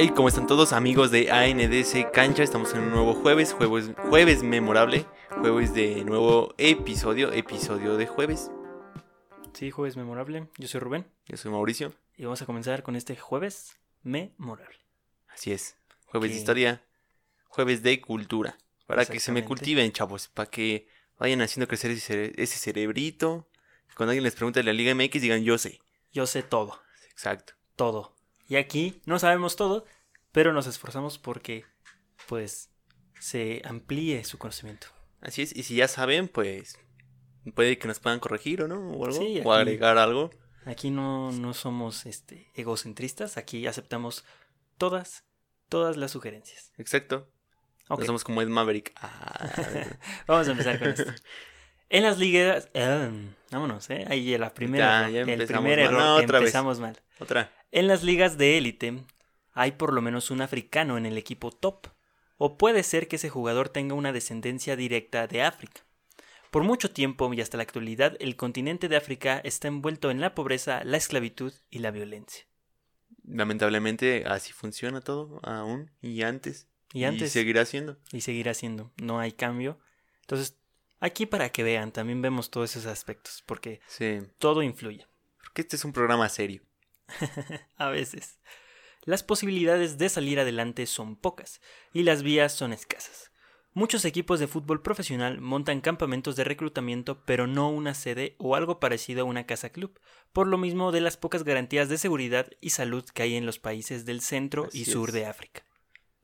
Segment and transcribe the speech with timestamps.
[0.00, 2.44] Hey, ¿cómo están todos amigos de ANDC Cancha?
[2.44, 5.04] Estamos en un nuevo jueves, jueves, jueves memorable,
[5.40, 8.48] jueves de nuevo episodio, episodio de jueves.
[9.54, 10.46] Sí, jueves memorable.
[10.56, 14.78] Yo soy Rubén Yo soy Mauricio, y vamos a comenzar con este jueves memorable.
[15.34, 16.82] así es, jueves de historia,
[17.48, 18.56] jueves de cultura,
[18.86, 20.86] para que se me cultiven, chavos, para que
[21.18, 23.48] vayan haciendo crecer ese, cere- ese cerebrito.
[23.96, 25.80] Cuando alguien les pregunte de la Liga MX, digan yo sé.
[26.12, 27.54] Yo sé todo, Exacto.
[27.74, 28.14] todo.
[28.48, 29.84] Y aquí no sabemos todo,
[30.32, 31.64] pero nos esforzamos porque,
[32.26, 32.70] pues,
[33.20, 34.88] se amplíe su conocimiento.
[35.20, 36.78] Así es, y si ya saben, pues
[37.54, 40.30] puede que nos puedan corregir o no, o algo, Sí, o agregar algo.
[40.64, 44.24] Aquí no, no somos este, egocentristas, aquí aceptamos
[44.76, 45.24] todas,
[45.68, 46.72] todas las sugerencias.
[46.78, 47.30] Exacto.
[47.88, 48.92] Ok, No somos como Ed Maverick.
[49.00, 49.50] Ah,
[50.26, 51.10] vamos a empezar con esto.
[51.90, 54.04] En las ligas, em, vámonos, ¿eh?
[54.08, 55.86] Ahí la primera, Ya, ya el primer mal.
[55.86, 56.48] error, No, otra vez.
[56.48, 57.00] empezamos mal.
[57.18, 57.50] otra.
[57.70, 59.04] En las ligas de élite
[59.52, 61.88] hay por lo menos un africano en el equipo top,
[62.36, 65.82] o puede ser que ese jugador tenga una descendencia directa de África.
[66.50, 70.34] Por mucho tiempo y hasta la actualidad, el continente de África está envuelto en la
[70.34, 72.46] pobreza, la esclavitud y la violencia.
[73.24, 76.68] Lamentablemente así funciona todo aún y antes.
[76.94, 77.98] Y antes, seguirá siendo.
[78.12, 79.78] y seguirá siendo, no hay cambio.
[80.22, 80.56] Entonces,
[81.00, 84.20] aquí para que vean, también vemos todos esos aspectos, porque Sí.
[84.38, 85.06] todo influye.
[85.42, 86.62] Porque este es un programa serio.
[87.76, 88.38] A veces.
[89.04, 91.60] Las posibilidades de salir adelante son pocas
[91.92, 93.32] y las vías son escasas.
[93.74, 98.80] Muchos equipos de fútbol profesional montan campamentos de reclutamiento, pero no una sede o algo
[98.80, 100.00] parecido a una casa club,
[100.32, 103.58] por lo mismo de las pocas garantías de seguridad y salud que hay en los
[103.58, 105.14] países del centro y sur es.
[105.14, 105.62] de África.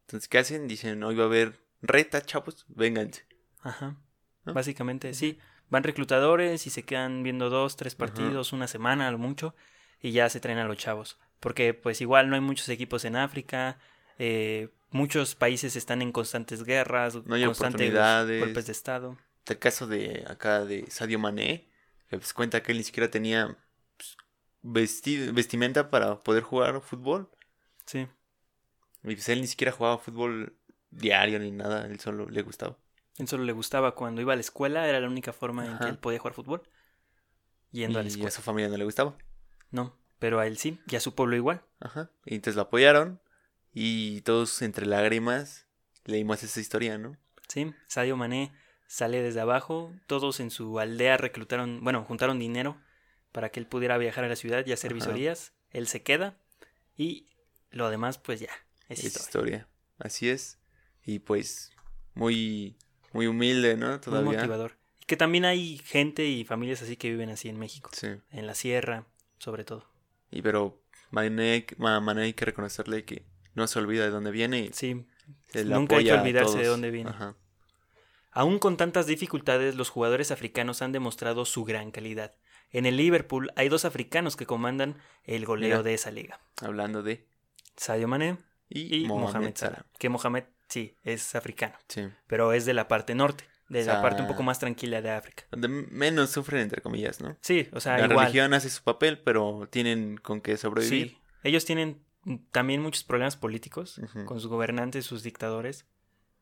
[0.00, 0.66] Entonces, ¿qué hacen?
[0.66, 3.24] Dicen, hoy va a haber reta, chavos, vénganse.
[3.60, 3.96] Ajá.
[4.44, 4.52] ¿No?
[4.52, 5.38] Básicamente, sí.
[5.70, 7.98] Van reclutadores y se quedan viendo dos, tres Ajá.
[7.98, 9.54] partidos, una semana a lo mucho,
[10.04, 11.18] y ya se traen a los chavos.
[11.40, 13.78] Porque pues igual no hay muchos equipos en África,
[14.18, 18.40] eh, muchos países están en constantes guerras, No hay constantes oportunidades.
[18.44, 19.16] golpes de Estado.
[19.46, 21.68] El caso de acá de Sadio Mané,
[22.08, 23.56] que pues cuenta que él ni siquiera tenía
[23.96, 24.16] pues,
[24.62, 27.30] vesti- vestimenta para poder jugar fútbol.
[27.86, 28.06] Sí,
[29.02, 30.56] Y pues él ni siquiera jugaba fútbol
[30.90, 32.76] diario ni nada, él solo le gustaba.
[33.18, 35.88] él solo le gustaba cuando iba a la escuela, era la única forma en que
[35.88, 36.62] él podía jugar fútbol.
[37.72, 38.28] Yendo a la Y escuela.
[38.28, 39.16] a su familia no le gustaba.
[39.74, 41.62] No, pero a él sí, y a su pueblo igual.
[41.80, 42.10] Ajá.
[42.24, 43.20] Y entonces lo apoyaron.
[43.72, 45.66] Y todos entre lágrimas
[46.04, 47.16] leímos esa historia, ¿no?
[47.48, 48.52] Sí, Sadio Mané
[48.86, 52.80] sale desde abajo, todos en su aldea reclutaron, bueno, juntaron dinero
[53.32, 54.94] para que él pudiera viajar a la ciudad y hacer Ajá.
[54.94, 55.52] visorías.
[55.70, 56.36] Él se queda
[56.96, 57.26] y
[57.70, 58.50] lo demás pues ya,
[58.88, 59.24] es Es historia.
[59.26, 59.68] historia.
[59.98, 60.58] Así es.
[61.04, 61.72] Y pues
[62.14, 62.76] muy
[63.12, 63.88] muy humilde, ¿no?
[63.90, 64.32] Muy Todavía.
[64.38, 64.76] motivador.
[65.00, 68.08] Y que también hay gente y familias así que viven así en México, Sí.
[68.30, 69.06] en la sierra,
[69.38, 69.86] sobre todo.
[70.30, 70.80] Y pero
[71.10, 73.24] Mané, Ma- Mané hay que reconocerle que
[73.54, 75.06] no se olvida de dónde viene y Sí,
[75.64, 77.10] nunca hay que olvidarse de dónde viene.
[77.10, 77.36] Ajá.
[78.32, 82.34] Aún con tantas dificultades, los jugadores africanos han demostrado su gran calidad.
[82.72, 85.82] En el Liverpool hay dos africanos que comandan el goleo Mira.
[85.84, 86.40] de esa liga.
[86.60, 87.28] Hablando de
[87.76, 89.52] Sadio Mané y, y Mohamed.
[89.54, 89.86] Salah.
[90.00, 92.08] Que Mohamed, sí, es africano, Sí.
[92.26, 95.10] pero es de la parte norte, de O la parte un poco más tranquila de
[95.10, 95.44] África.
[95.50, 97.36] Donde menos sufren entre comillas, ¿no?
[97.40, 98.26] Sí, o sea, la igual.
[98.26, 101.08] religión hace su papel, pero tienen con qué sobrevivir.
[101.10, 102.02] Sí, ellos tienen
[102.52, 105.86] también muchos problemas políticos con sus gobernantes, sus dictadores.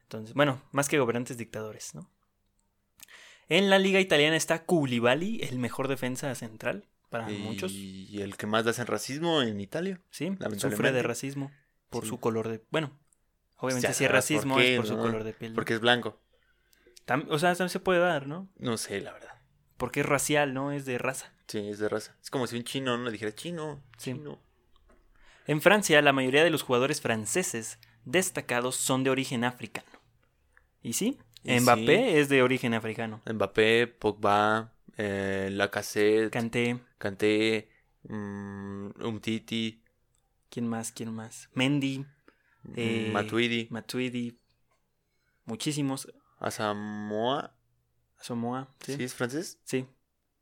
[0.03, 2.11] Entonces, bueno, más que gobernantes, dictadores, ¿no?
[3.49, 7.73] En la liga italiana está Koulibaly, el mejor defensa central para y, muchos.
[7.73, 10.01] y el que más hacen racismo en Italia.
[10.11, 11.51] Sí, sufre de racismo
[11.91, 12.11] por Sí.
[12.11, 12.63] su color de...
[12.71, 12.99] Bueno,
[13.57, 15.53] obviamente si es por racismo qué, es por su color de piel.
[15.55, 16.19] Porque es blanco.
[17.29, 18.49] O sea, también se puede dar, ¿no?
[18.59, 19.41] No sé, la verdad.
[19.77, 20.73] Porque es racial, ¿no?
[20.73, 21.33] Es de raza.
[21.49, 22.17] Sí, es de raza.
[22.23, 24.13] Es como si un chino no le dijera chino, Sí.
[24.15, 24.41] chino.
[25.47, 29.89] En Francia, la mayoría de los jugadores franceses destacados son de origen africano.
[30.83, 31.19] ¿Y sí?
[31.45, 32.19] Y Mbappé sí.
[32.19, 33.21] es de origen africano.
[33.27, 37.69] Mbappé, Pogba, eh, Lacazette, Kanté, Kanté,
[38.05, 39.83] mm, Umtiti,
[40.49, 40.93] ¿quién más?
[40.93, 41.49] ¿Quién más?
[41.55, 42.07] Mendy,
[42.63, 44.39] mm, Eh, Matuidi, Matuidi,
[45.45, 46.09] muchísimos.
[46.47, 47.55] Asamoah.
[48.19, 48.97] Asamoah, ¿Sí?
[48.97, 49.05] ¿sí?
[49.05, 49.59] es francés?
[49.65, 49.87] Sí,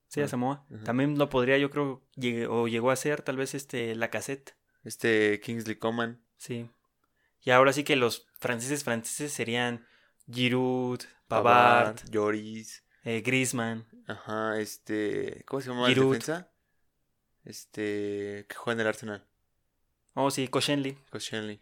[0.08, 0.64] sí, Ah, Asamoah.
[0.70, 0.85] ujú.
[0.85, 2.02] También lo podría, yo creo,
[2.50, 4.55] o llegó a ser tal vez este Lacazette.
[4.85, 6.23] Este Kingsley Coman.
[6.37, 6.69] Sí.
[7.43, 9.87] Y ahora sí que los franceses franceses serían
[10.31, 12.85] Giroud, Pavard, Pavard, Lloris.
[13.05, 13.87] eh, Griezmann.
[14.06, 15.43] Ajá, este.
[15.46, 16.50] ¿Cómo se llama defensa?
[17.44, 18.46] Este.
[18.49, 19.26] Que juega en el Arsenal.
[20.14, 20.94] Oh, sí, Koscielny.
[21.11, 21.61] Koscielny.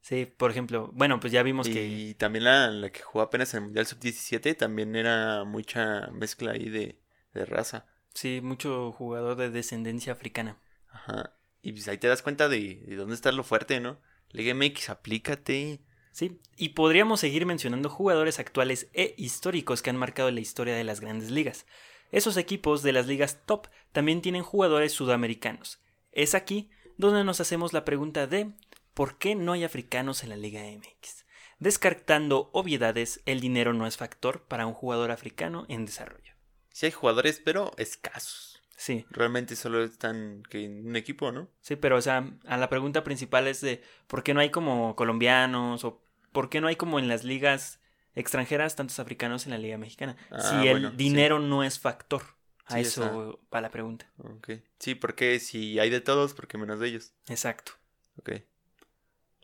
[0.00, 0.90] Sí, por ejemplo.
[0.94, 1.86] Bueno, pues ya vimos que...
[1.86, 6.52] Y también la, la que jugó apenas en el Mundial Sub-17 también era mucha mezcla
[6.52, 6.98] ahí de,
[7.34, 7.86] de raza.
[8.14, 10.58] Sí, mucho jugador de descendencia africana.
[10.90, 11.34] Ajá.
[11.62, 14.00] Y pues ahí te das cuenta de, de dónde está lo fuerte, ¿no?
[14.30, 15.80] Liga MX, aplícate.
[16.12, 20.84] Sí, y podríamos seguir mencionando jugadores actuales e históricos que han marcado la historia de
[20.84, 21.66] las grandes ligas.
[22.10, 25.80] Esos equipos de las ligas top también tienen jugadores sudamericanos.
[26.12, 28.52] Es aquí donde nos hacemos la pregunta de
[28.98, 31.24] ¿por qué no hay africanos en la Liga MX?
[31.60, 36.32] Descartando obviedades, el dinero no es factor para un jugador africano en desarrollo.
[36.72, 38.60] Sí hay jugadores, pero escasos.
[38.76, 39.06] Sí.
[39.10, 41.48] Realmente solo están que en un equipo, ¿no?
[41.60, 44.96] Sí, pero o sea, a la pregunta principal es de ¿por qué no hay como
[44.96, 46.02] colombianos o
[46.32, 47.78] por qué no hay como en las ligas
[48.16, 50.16] extranjeras tantos africanos en la Liga Mexicana?
[50.32, 50.96] Ah, si el bueno, sí.
[50.96, 52.22] dinero no es factor.
[52.64, 54.10] A Sí, eso va la pregunta.
[54.18, 54.54] Ok.
[54.80, 57.12] Sí, porque si hay de todos, ¿por qué menos de ellos?
[57.28, 57.74] Exacto.
[58.16, 58.30] Ok.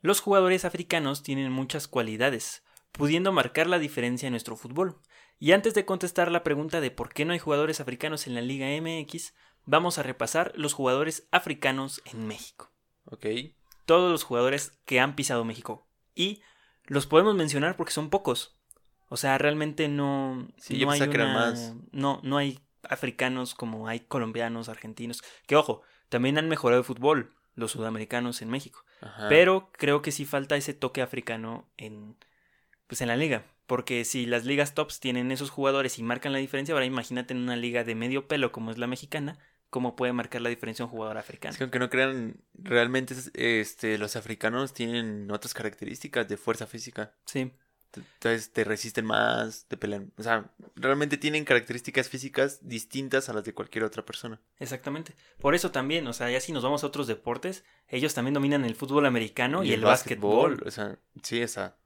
[0.05, 2.63] Los jugadores africanos tienen muchas cualidades,
[2.93, 5.01] pudiendo marcar la diferencia en nuestro fútbol.
[5.39, 8.43] Y antes de contestar la pregunta de por qué no hay jugadores africanos en la
[8.43, 9.33] Liga MX,
[9.65, 12.71] vamos a repasar los jugadores africanos en México.
[13.07, 13.25] Ok.
[13.87, 15.89] Todos los jugadores que han pisado México.
[16.15, 16.43] Y
[16.85, 18.59] los podemos mencionar porque son pocos.
[19.09, 21.75] O sea, realmente no, Sí, yo no hay pensaba que eran una- más.
[21.93, 25.23] No, no hay africanos como hay colombianos, argentinos.
[25.47, 25.81] Que ojo,
[26.11, 28.85] también han mejorado el fútbol los sudamericanos en México.
[29.01, 29.29] Ajá.
[29.29, 32.17] Pero creo que sí falta ese toque africano en,
[32.87, 33.45] pues en la liga.
[33.67, 37.41] Porque si las ligas tops tienen esos jugadores y marcan la diferencia, ahora imagínate en
[37.41, 39.39] una liga de medio pelo como es la mexicana,
[39.71, 41.53] cómo puede marcar la diferencia un jugador africano.
[41.53, 46.67] Es que aunque no crean, realmente es- este, los africanos tienen otras características de fuerza
[46.67, 47.15] física.
[47.25, 47.53] Sí,
[48.01, 50.13] Entonces te resisten más, te pelean.
[50.17, 54.41] O sea, realmente tienen características físicas distintas a las de cualquier otra persona.
[54.59, 55.15] exactamente.
[55.41, 58.65] Por eso también, o sea, ya si nos vamos a otros deportes, ellos también dominan
[58.65, 60.63] el fútbol americano y, el básquetbol.
[60.67, 61.77] O sea, sí, o sea.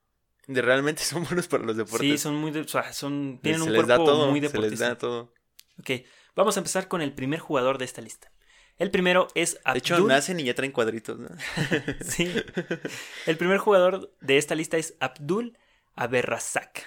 [0.46, 2.00] De realmente son buenos para los deportes.
[2.00, 4.40] Sí, son muy, de- o sea, son, tienen se un les da cuerpo todo, muy
[4.40, 4.88] se les deportista.
[4.88, 5.32] da todo.
[5.78, 5.90] Ok,
[6.34, 8.32] vamos a empezar con el primer jugador de esta lista.
[8.78, 11.28] El primero es De hecho, Abdul- nacen y ya traen cuadritos, ¿no?
[12.00, 12.32] Sí.
[13.26, 15.58] El primer jugador de esta lista es Abdul
[15.98, 16.86] Aberrazak.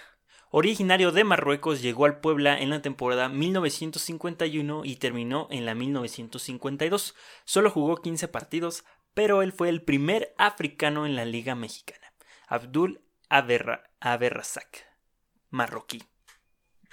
[0.52, 7.16] Originario de Marruecos, llegó al Puebla en la temporada 1951 y terminó en la 1952.
[7.44, 12.14] Solo jugó 15 partidos, pero él fue el primer africano en la Liga Mexicana.
[12.48, 14.88] Abdul Aberra Aberrazak,
[15.50, 16.04] marroquí.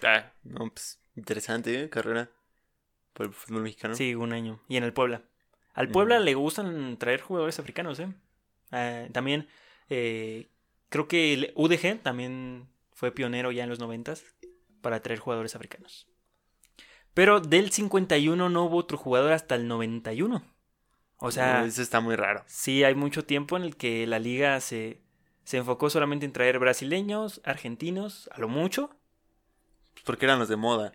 [0.03, 1.89] Ah, no, pues, interesante, ¿eh?
[1.89, 2.31] Carrera
[3.13, 3.95] por el fútbol mexicano.
[3.95, 4.61] Sí, un año.
[4.69, 5.23] Y en el Puebla.
[5.73, 8.13] Al Puebla le gustan traer jugadores africanos, ¿eh?
[8.73, 9.49] Eh, también
[9.89, 10.49] eh,
[10.89, 14.25] creo que el UDG también fue pionero ya en los noventas
[14.81, 16.09] para traer jugadores africanos.
[17.15, 20.43] Pero del 51 no hubo otro jugador hasta el 91.
[21.21, 22.45] O sea, eso está muy raro.
[22.47, 25.03] sí hay mucho tiempo en el que la liga se,
[25.43, 28.91] se enfocó solamente en traer brasileños, argentinos, a lo mucho.
[30.05, 30.93] Porque eran los de moda.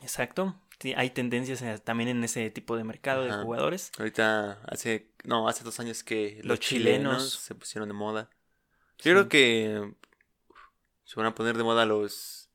[0.00, 0.56] Exacto.
[0.80, 3.92] Sí, hay tendencias también en ese tipo de mercado de jugadores.
[3.98, 7.32] Ahorita hace, no, hace dos años que Los los, chilenos, chilenos.
[7.34, 8.30] se pusieron de moda.
[9.02, 9.08] Sí.
[9.08, 9.92] Yo creo que
[11.04, 12.48] se van a poner de moda los,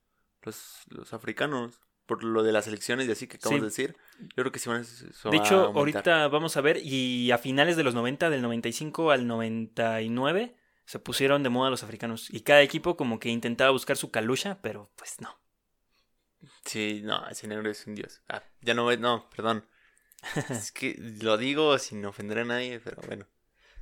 [0.43, 1.79] los, los africanos.
[2.05, 3.83] Por lo de las elecciones y así que acabamos Sí.
[3.83, 3.97] de decir.
[4.21, 7.37] Yo creo que sí van a, De a hecho, ahorita vamos a ver, y a
[7.37, 10.55] finales de los 90, del 95 al 99,
[10.85, 12.33] se pusieron de moda los africanos.
[12.33, 15.37] Y cada equipo como que intentaba buscar su calucha, pero pues no.
[16.63, 18.21] Sí, no, ese negro es un dios.
[18.29, 19.65] Ah, ya no, no, perdón.
[20.49, 23.25] es que lo digo sin ofender a nadie, pero bueno.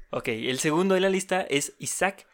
[0.10, 2.26] Ok, el segundo de la lista es Isaac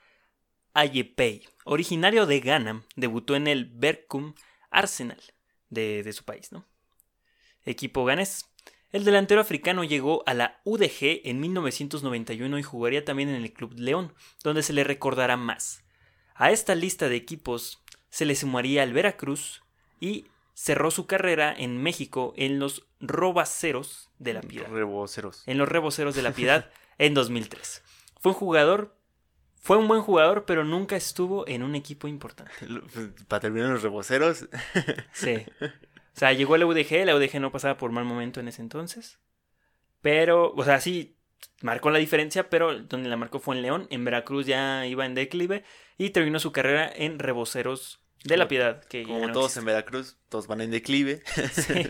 [0.74, 1.48] Ayepey.
[1.63, 4.34] Originario de Ghana, debutó en el Berkum
[4.70, 5.22] Arsenal
[5.70, 6.66] de, de su país, ¿no?
[7.66, 8.46] Equipo ganés.
[8.92, 13.74] El delantero africano llegó a la UDG en 1991 y jugaría también en el Club
[13.78, 14.13] León,
[14.44, 15.84] donde se le recordará más.
[16.36, 19.63] A esta lista de equipos se le sumaría el Veracruz
[20.00, 25.44] y cerró su carrera en México en los Robaceros de la Piedad Reboceros.
[25.48, 27.84] en los Reboceros de la Piedad en 2003.
[28.20, 28.96] Fue un jugador,
[29.62, 32.51] fue un buen jugador, pero nunca estuvo en un equipo importante.
[33.27, 34.48] Para terminar los reboceros.
[35.13, 35.46] Sí.
[35.62, 38.62] O sea, llegó a la UDG, la UDG no pasaba por mal momento en ese
[38.62, 39.20] entonces.
[40.01, 41.15] Pero, o sea, sí,
[41.62, 43.88] marcó la diferencia, pero donde la marcó fue en León.
[43.91, 45.63] En Veracruz ya iba en declive
[45.98, 48.84] y terminó su carrera en Reboceros de la Piedad.
[48.86, 49.60] Que Como no todos existe.
[49.62, 51.24] en Veracruz, todos van en declive.
[51.53, 51.88] Sí.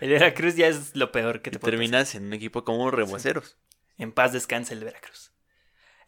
[0.00, 1.80] El Veracruz ya es lo peor que y te puede pasar.
[1.80, 3.58] terminas en un equipo como reboceros.
[3.98, 5.32] En paz descanse el Veracruz.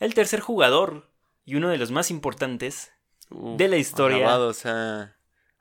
[0.01, 1.11] El tercer jugador,
[1.45, 2.93] y uno de los más importantes
[3.31, 4.39] Uf, De la historia a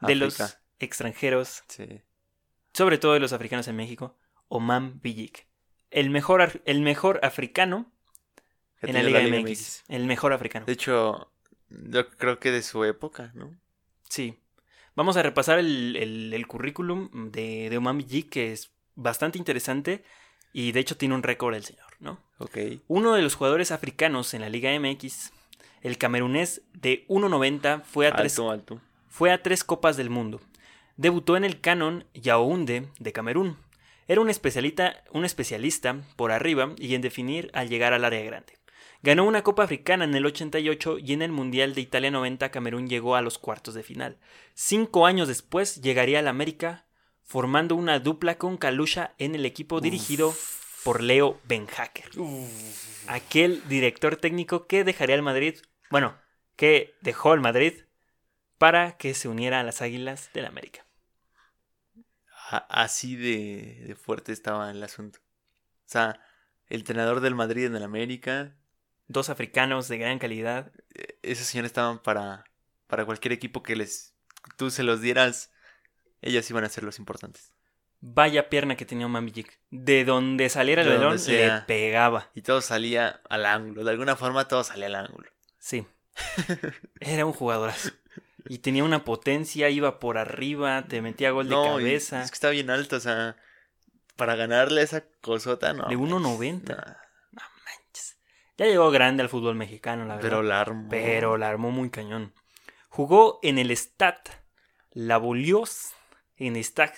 [0.07, 2.01] de los extranjeros, Sí.
[2.73, 4.17] sobre todo de los africanos en México,
[4.49, 5.47] Oman Billik.
[5.89, 7.91] El mejor, el mejor africano
[8.81, 9.83] en la tenía Liga MX.
[9.87, 10.65] El mejor africano.
[10.67, 11.31] De hecho,
[11.69, 13.57] yo creo que de su época, ¿no?
[14.09, 14.37] Sí.
[14.95, 20.03] Vamos a repasar el, el- el currículum de, de Oman Billik, que es bastante interesante.
[20.57, 21.83] Y de hecho tiene un récord el señor.
[21.99, 22.17] ¿no?
[22.37, 22.57] Ok.
[22.87, 25.33] Uno de los jugadores africanos en la Liga MX,
[25.81, 28.81] el camerunés de 1.90, fue a tres Alto, alto.
[29.09, 30.39] fue a tres Copas del Mundo.
[30.95, 33.57] Debutó en el Canon Yaoundé de Camerún.
[34.07, 38.53] Era un especialista, un especialista por arriba y en definir al llegar al área grande.
[39.03, 42.87] Ganó una Copa Africana en el 88 y en el Mundial de Italia 90 Camerún
[42.87, 44.15] llegó a los cuartos de final.
[44.53, 46.84] Cinco años después llegaría al América
[47.25, 50.33] formando una dupla con Kalusha en el equipo dirigido
[50.83, 52.09] por Leo Benhacker.
[53.07, 55.55] Aquel director técnico que dejaría el Madrid,
[55.89, 56.15] bueno,
[56.55, 57.73] que dejó el Madrid
[58.57, 60.85] para que se uniera a las Águilas del América.
[62.69, 65.19] Así de, de fuerte estaba el asunto.
[65.19, 66.21] O sea,
[66.67, 68.55] el entrenador del Madrid en el América,
[69.07, 70.71] Dos africanos de gran calidad.
[70.95, 72.43] eh, esos señores estaban para,
[72.87, 74.15] para cualquier equipo que les
[74.57, 75.51] tú se los dieras,
[76.25, 77.51] ellos iban a ser los importantes.
[78.01, 79.59] Vaya pierna que tenía Mambijic.
[79.71, 82.29] De donde saliera el balón le pegaba.
[82.35, 83.83] Y todo salía al ángulo.
[83.83, 85.29] De alguna forma todo salía al ángulo.
[85.57, 85.87] Sí.
[86.99, 87.89] Era un jugadorazo.
[88.47, 92.21] Y tenía una potencia, iba por arriba, te metía gol de No, cabeza.
[92.21, 93.37] es que estaba bien alto, o sea,
[94.17, 95.87] para ganarle esa cosota, no.
[95.87, 96.61] De manches, 1.90.
[96.75, 96.93] nah,
[97.31, 98.17] No manches.
[98.55, 100.29] Ya llegó grande al fútbol mexicano, la verdad.
[100.29, 100.87] pero la armó.
[100.91, 102.35] Pero la armó muy cañón.
[102.89, 104.21] Jugó en el Stade
[104.91, 105.94] La Bolioz,
[106.37, 106.93] en el Stade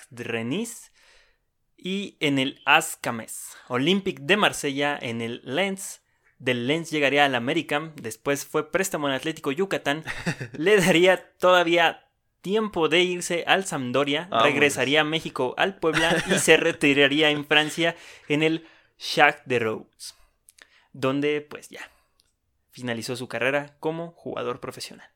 [1.77, 3.55] y en el Ascames.
[3.67, 6.01] Olympique de Marsella en el Lens.
[6.39, 7.93] Del Lens llegaría al América.
[7.95, 10.03] Después fue préstamo en Atlético Yucatán.
[10.53, 12.07] Le daría todavía
[12.41, 14.29] tiempo de irse al Sampdoria.
[14.31, 17.95] Regresaría a México al Puebla y se retiraría en Francia
[18.27, 18.67] en el
[18.97, 20.15] Jacques de Rhodes.
[20.93, 21.91] Donde pues ya
[22.71, 25.09] finalizó su carrera como jugador profesional.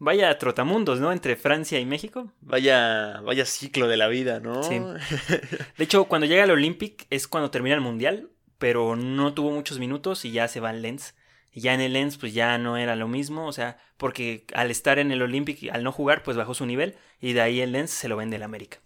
[0.00, 1.12] Vaya trotamundos, ¿no?
[1.12, 2.32] Entre Francia y México.
[2.40, 4.62] Vaya, vaya ciclo de la vida, ¿no?
[4.62, 4.78] Sí.
[5.76, 9.78] De hecho, cuando llega al Olympic es cuando termina el Mundial, pero no tuvo muchos
[9.78, 11.14] minutos y ya se va al Lens.
[11.52, 14.70] Y ya en el Lens pues ya no era lo mismo, o sea, porque al
[14.70, 17.72] estar en el Olympic, al no jugar, pues bajó su nivel y de ahí el
[17.72, 18.78] Lens se lo vende el América.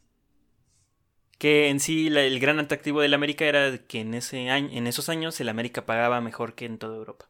[1.38, 5.08] Que en sí el gran atractivo del América era que en, ese año, en esos
[5.08, 7.28] años el América pagaba mejor que en toda Europa.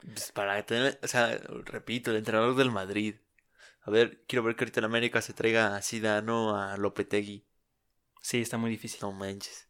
[0.00, 3.16] Pues para tener, o sea, repito, el entrenador del Madrid.
[3.82, 7.44] A ver, quiero ver que ahorita en América se traiga a Zidane, a Lopetegui.
[8.20, 9.00] Sí, está muy difícil.
[9.02, 9.68] No manches.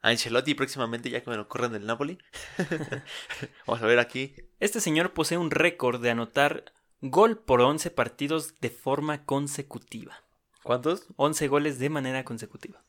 [0.00, 2.18] A Ancelotti próximamente ya que me lo corren del Napoli.
[3.66, 4.34] Vamos a ver aquí.
[4.60, 10.24] Este señor posee un récord de anotar gol por 11 partidos de forma consecutiva.
[10.62, 11.08] ¿Cuántos?
[11.16, 12.84] 11 goles de manera consecutiva.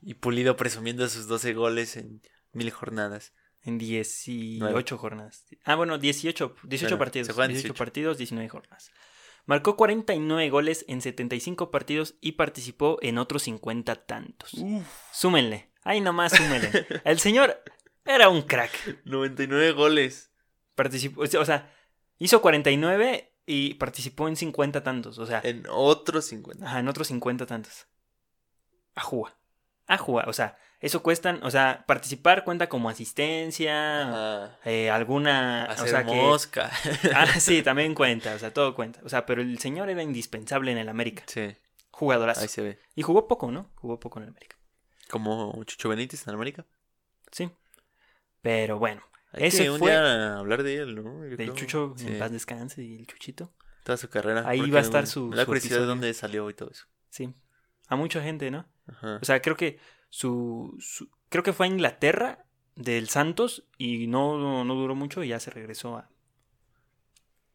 [0.00, 2.22] Y Pulido presumiendo sus 12 goles en
[2.52, 3.32] mil jornadas.
[3.64, 4.84] En 18 Nueve.
[4.96, 5.44] jornadas.
[5.64, 7.26] Ah, bueno, 18, 18 Bueno, partidos.
[7.28, 7.78] se juegan 18 18.
[7.78, 8.90] partidos, 19 jornadas.
[9.46, 14.52] Marcó 49 goles en 75 partidos y participó en otros 50 tantos.
[15.12, 15.70] Súmenle.
[15.84, 16.70] Ahí nomás súmenle.
[17.04, 17.60] El señor
[18.04, 19.00] era un crack.
[19.04, 20.30] 99 goles.
[20.74, 21.72] Participó, o sea,
[22.18, 25.18] hizo 49 y participó en 50 tantos.
[25.18, 26.64] O sea, En otros 50.
[26.64, 27.86] Ajá, en otros 50 tantos.
[28.94, 29.36] Ajúa.
[29.86, 30.24] Ajúa.
[30.26, 31.40] O sea, eso cuestan.
[31.42, 34.56] O sea, participar cuenta como asistencia.
[34.64, 35.64] Eh, alguna.
[35.64, 36.14] Hacer o sea, que.
[36.14, 36.70] mosca.
[37.14, 38.34] Ah, sí, también cuenta.
[38.34, 39.00] O sea, todo cuenta.
[39.04, 41.24] O sea, pero el señor era indispensable en el América.
[41.26, 41.56] sí,
[41.90, 42.40] Jugadorazo.
[42.40, 42.78] ahí se ve.
[42.94, 43.70] Y jugó poco, ¿no?
[43.76, 44.56] Jugó poco en el América.
[45.10, 46.64] Como Chucho Benítez en América.
[47.30, 47.50] Sí.
[48.40, 49.02] Pero bueno.
[49.32, 51.24] Hay Ese que un fue día hablar de él, ¿no?
[51.24, 51.54] Yo del creo.
[51.54, 53.52] Chucho Sí, en paz descanse y el Chuchito.
[53.84, 54.44] Toda su carrera.
[54.46, 56.86] Ahí va a estar su- su curiosidad de dónde salió y todo eso.
[57.10, 57.34] Sí.
[57.92, 58.66] A mucha gente, ¿no?
[58.86, 59.18] Ajá.
[59.20, 62.44] O sea, creo que su, su- creo que fue a Inglaterra
[62.74, 66.08] del Santos y no, no duró mucho y ya se regresó a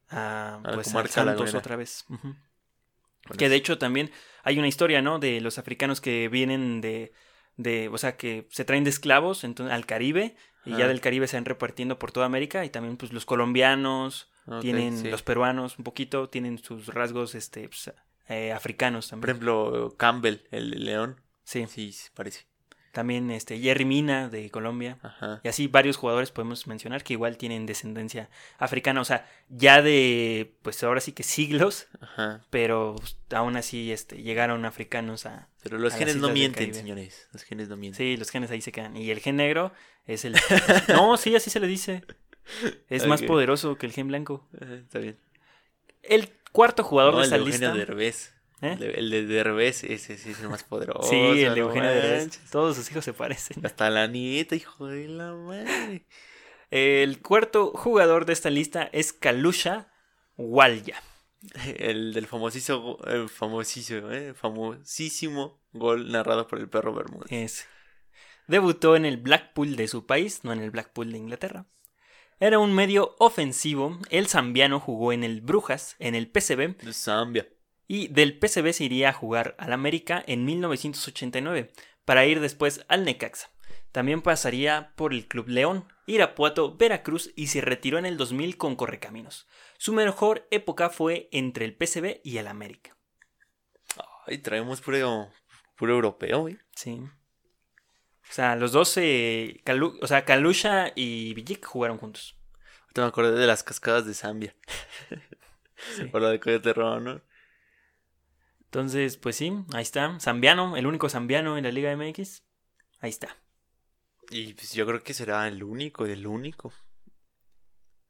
[0.09, 2.05] a, la pues, al Santos otra vez.
[2.07, 2.37] Bueno,
[3.37, 4.11] Que de hecho también
[4.43, 5.19] hay una historia, ¿no?
[5.19, 7.11] De los africanos que vienen de,
[7.57, 11.27] de o sea, que se traen de esclavos entonces, al Caribe y ya del Caribe
[11.27, 14.29] se van repartiendo por toda América y también pues los colombianos,
[14.61, 15.09] tienen sí.
[15.09, 17.91] los peruanos un poquito, tienen sus rasgos este pues,
[18.29, 19.29] eh, africanos Por también.
[19.31, 21.21] ejemplo, Campbell, el León.
[21.43, 22.45] Sí, Sí, parece.
[22.91, 24.97] también este Jerry Mina de Colombia.
[25.03, 25.39] Ajá.
[25.43, 30.55] Y así varios jugadores podemos mencionar que igual tienen descendencia africana, o sea, ya de,
[30.63, 32.43] pues ahora sí que siglos, Ajá.
[32.49, 32.95] pero
[33.31, 35.47] aún así este, llegaron africanos a...
[35.61, 37.27] Pero los A genes no mienten, señores.
[37.33, 37.97] Los genes no mienten.
[37.97, 38.97] Sí, los genes ahí se quedan.
[38.97, 39.71] Y el gen negro
[40.05, 40.33] es el...
[40.89, 42.03] No, sí, así se le dice.
[42.89, 44.47] Es más poderoso que el gen blanco.
[44.59, 45.19] Está bien.
[46.01, 47.85] El cuarto jugador No, de el de esta Eugenio lista...
[47.85, 48.33] Derbez.
[48.61, 48.71] ¿Eh?
[48.73, 51.07] El de- El de Derbez, ese sí es el más poderoso.
[51.07, 52.39] Sí, el de Eugenio Derbez.
[52.51, 53.63] Todos sus hijos se parecen.
[53.63, 56.07] Hasta la nieta, hijo de la madre.
[56.71, 59.93] El cuarto jugador de esta lista es Kalusha
[60.35, 61.01] Walya.
[61.77, 67.31] El del famosísimo, el famosísimo, eh, famosísimo gol narrado por el perro Bermúdez.
[67.31, 67.65] Es
[68.47, 71.65] Debutó en el Blackpool de su país, no en el Blackpool de Inglaterra.
[72.39, 73.97] Era un medio ofensivo.
[74.09, 77.47] El zambiano jugó en el Brujas, en el PCB, De Zambia.
[77.87, 81.71] y del PCB se iría a jugar al América en 1989,
[82.05, 83.49] para ir después al Necaxa.
[83.91, 88.75] También pasaría por el Club León, Irapuato, Veracruz y se retiró en el 2000 con
[88.75, 89.47] Correcaminos.
[89.77, 92.95] Su mejor época fue entre el PCB y el América.
[94.27, 95.29] Ay, traemos puro,
[95.75, 96.57] puro europeo, güey.
[96.75, 97.01] Sí.
[98.29, 99.63] O sea, los dos, eh,
[100.01, 102.37] o sea, Kalusha y Villic jugaron juntos.
[102.81, 104.55] Ahorita me acordé de las cascadas de Zambia.
[105.95, 106.05] Sí.
[106.05, 107.21] Por la de Coyote Rojo, ¿no?
[108.65, 110.19] Entonces, pues sí, ahí está.
[110.19, 112.43] Zambiano, el único zambiano en la Liga MX.
[112.99, 113.37] Ahí está.
[114.29, 116.73] Y pues yo creo que será el único, el único.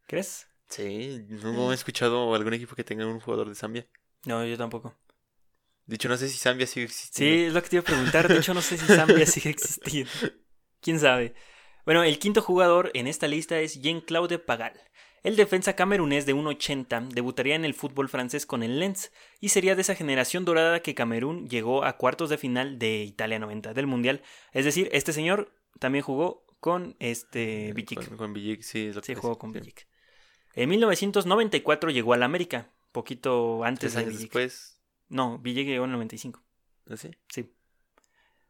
[0.08, 0.48] ¿Crees?
[0.70, 3.86] Sí, no he escuchado algún equipo que tenga un jugador de Zambia.
[4.26, 4.96] No, yo tampoco.
[5.88, 7.48] De hecho, no sé si Zambia sigue Sí, existiendo.
[7.48, 8.28] es lo que te iba a preguntar.
[8.28, 10.12] De hecho, no sé si Zambia sigue existiendo.
[10.82, 11.34] ¿Quién sabe?
[11.86, 14.74] Bueno, el quinto jugador en esta lista es Jean-Claude Pagal.
[15.24, 19.76] El defensa camerunés de 1.80 debutaría en el fútbol francés con el Lens y sería
[19.76, 23.88] de esa generación dorada que Camerún llegó a cuartos de final de Italia 90 del
[23.88, 24.22] Mundial.
[24.54, 28.08] Es decir, este señor también jugó con este Villic.
[28.08, 29.60] Con, con Villic, sí, es lo que Sí, decía, jugó con sí.
[29.60, 29.88] Villic.
[30.54, 34.32] En 1994 llegó al América, poquito antes Tres de años Villic.
[34.34, 34.77] después.
[35.10, 36.42] No, Villic llegó en el 95.
[36.90, 37.12] ¿Así?
[37.30, 37.54] Sí.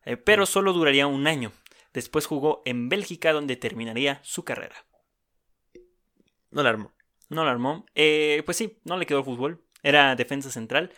[0.05, 1.51] Eh, pero solo duraría un año.
[1.93, 4.75] Después jugó en Bélgica donde terminaría su carrera.
[6.51, 6.93] No la armó.
[7.29, 7.85] No la armó.
[7.95, 9.63] Eh, pues sí, no le quedó el fútbol.
[9.83, 10.91] Era defensa central.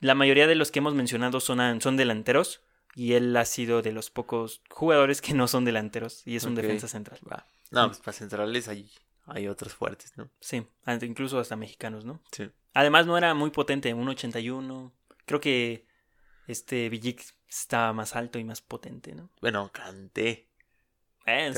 [0.00, 2.62] La mayoría de los que hemos mencionado son, son delanteros.
[2.94, 6.26] Y él ha sido de los pocos jugadores que no son delanteros.
[6.26, 7.20] Y es un defensa central.
[7.30, 7.46] Va.
[7.70, 8.90] No, pues para centrales hay,
[9.26, 10.30] hay otros fuertes, ¿no?
[10.40, 10.66] Sí,
[11.02, 12.22] incluso hasta mexicanos, ¿no?
[12.32, 12.50] Sí.
[12.78, 14.92] Además no era muy potente, 1.81.
[15.26, 15.84] Creo que
[16.46, 19.30] este Villic estaba más alto y más potente, ¿no?
[19.40, 20.46] Bueno, Canté.
[21.26, 21.52] Eh,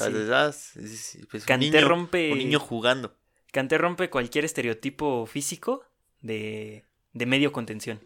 [0.53, 1.21] sí.
[1.31, 2.33] Pues, un niño- rompe.
[2.33, 3.19] Un niño jugando.
[3.53, 5.85] Kanté rompe cualquier estereotipo físico
[6.23, 8.01] de, de medio contención.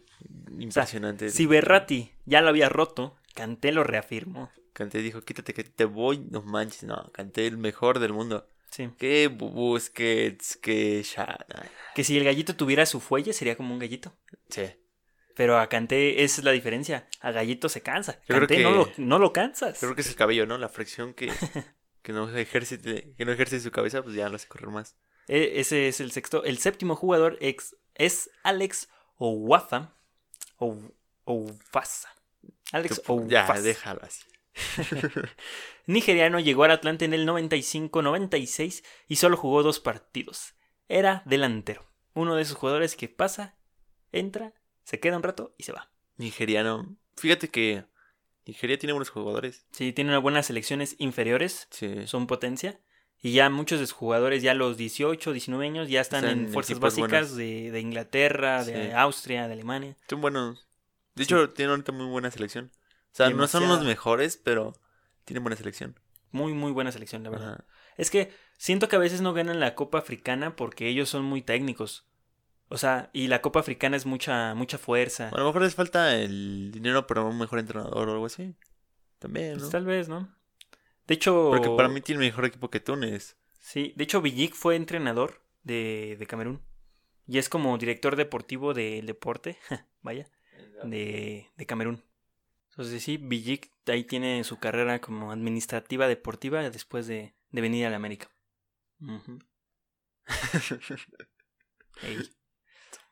[0.59, 1.29] Impresionante.
[1.29, 4.51] Si Berratti ya lo había roto, Kanté lo reafirmó.
[4.73, 6.83] Canté dijo, quítate que te voy, no manches.
[6.83, 8.45] No, Canté el mejor del mundo.
[8.75, 8.89] Sí.
[8.97, 11.37] Que Busquets, que Sha...
[11.55, 14.13] ay, Que si el gallito tuviera su fuelle sería como un gallito.
[14.49, 14.63] Sí.
[15.35, 17.07] Pero a Kanté esa es la diferencia.
[17.21, 18.13] A gallito se cansa.
[18.27, 19.79] Yo creo Kanté que- no, lo, no lo cansas.
[19.79, 20.57] Creo que es el cabello, ¿no?
[20.57, 21.31] La fricción que,
[22.01, 24.97] que, no ejerce, que no ejerce su cabeza, pues ya lo hace correr más.
[25.27, 26.43] E- ese es el sexto.
[26.43, 29.93] El séptimo jugador ex- es Alex Owafa.
[30.57, 30.77] O.
[32.71, 34.21] Alex Tú- ya, déjalo así.
[35.87, 40.55] Nigeriano llegó al Atlante en el 95-96 y solo jugó dos partidos.
[40.87, 41.85] Era delantero.
[42.13, 43.55] Uno de esos jugadores que pasa,
[44.11, 45.89] entra, se queda un rato y se va.
[46.17, 46.95] Nigeriano.
[47.17, 47.85] Fíjate que
[48.45, 49.65] Nigeria tiene buenos jugadores.
[49.71, 52.07] Sí, tiene unas buenas selecciones inferiores, Sí.
[52.07, 52.79] son potencia.
[53.21, 56.45] Y ya muchos de sus jugadores, ya a los 18, 19 años, ya están, Están
[56.45, 58.93] en fuerzas básicas de, de Inglaterra, de.
[58.93, 59.97] Austria, de Alemania.
[60.07, 60.67] Son buenos.
[61.15, 62.71] De hecho, tienen ahorita muy buena selección.
[63.15, 64.73] O sea, no son los mejores, pero
[65.23, 65.97] tienen buena selección.
[66.31, 67.53] Muy, muy buena selección, la verdad.
[67.53, 67.65] Ajá.
[67.95, 71.41] Es que siento que a veces no ganan la Copa Africana porque ellos son muy
[71.41, 72.05] técnicos.
[72.67, 75.29] O sea, y la Copa Africana es mucha, mucha fuerza.
[75.29, 78.53] A lo mejor les falta el dinero para un mejor entrenador o algo así.
[79.19, 79.69] También, Pues ¿no?
[79.69, 80.35] tal vez, ¿no?
[81.07, 81.51] De hecho.
[81.51, 83.37] Porque para mí tiene mejor equipo que Túnez.
[83.61, 86.61] Sí, de hecho, Villic fue entrenador de, de Camerún.
[87.27, 89.57] Y es como director deportivo del deporte,
[90.01, 90.27] vaya,
[90.83, 92.03] de, de Camerún.
[92.75, 97.89] Entonces sí, Villic ahí tiene su carrera como administrativa deportiva después de, de venir a
[97.89, 98.29] la América.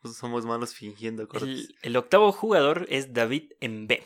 [0.04, 1.48] Somos malos fingiendo cosas.
[1.48, 4.04] El, el octavo jugador es David Mbe.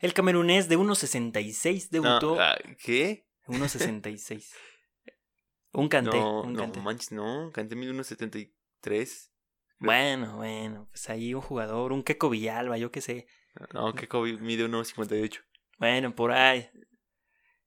[0.00, 2.34] El camerunés de 1.66 debutó.
[2.34, 3.26] No, ah, ¿Qué?
[3.46, 4.52] 1.66.
[5.72, 6.18] Un canté.
[6.18, 6.80] no, un no canté.
[6.80, 7.50] manches, no.
[7.50, 9.30] Canté mide 1.73.
[9.78, 13.26] Bueno, bueno, pues ahí un jugador, un Keco Villalba, yo qué sé.
[13.72, 15.40] No, que Kobe mide 1.58.
[15.78, 16.68] Bueno, por ahí.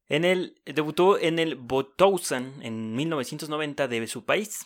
[0.08, 4.66] En el, debutó en el Botousan en 1990 de su país.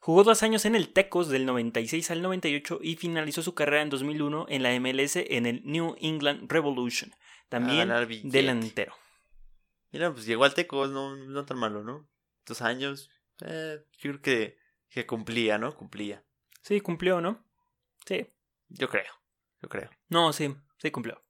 [0.00, 3.90] Jugó dos años en el Tecos del 96 al 98 y finalizó su carrera en
[3.90, 7.14] 2001 en la MLS en el New England Revolution.
[7.48, 7.88] También
[8.24, 8.94] delantero.
[9.92, 12.08] Mira, pues llegó al Tecos, no, no tan malo, ¿no?
[12.46, 13.10] Dos años.
[13.44, 15.76] Eh, yo creo que, que cumplía, ¿no?
[15.76, 16.24] Cumplía.
[16.62, 17.44] Sí, cumplió, ¿no?
[18.04, 18.26] Sí.
[18.68, 19.21] Yo creo.
[19.62, 19.90] Yo creo.
[20.08, 21.22] No, sí, sí cumplió.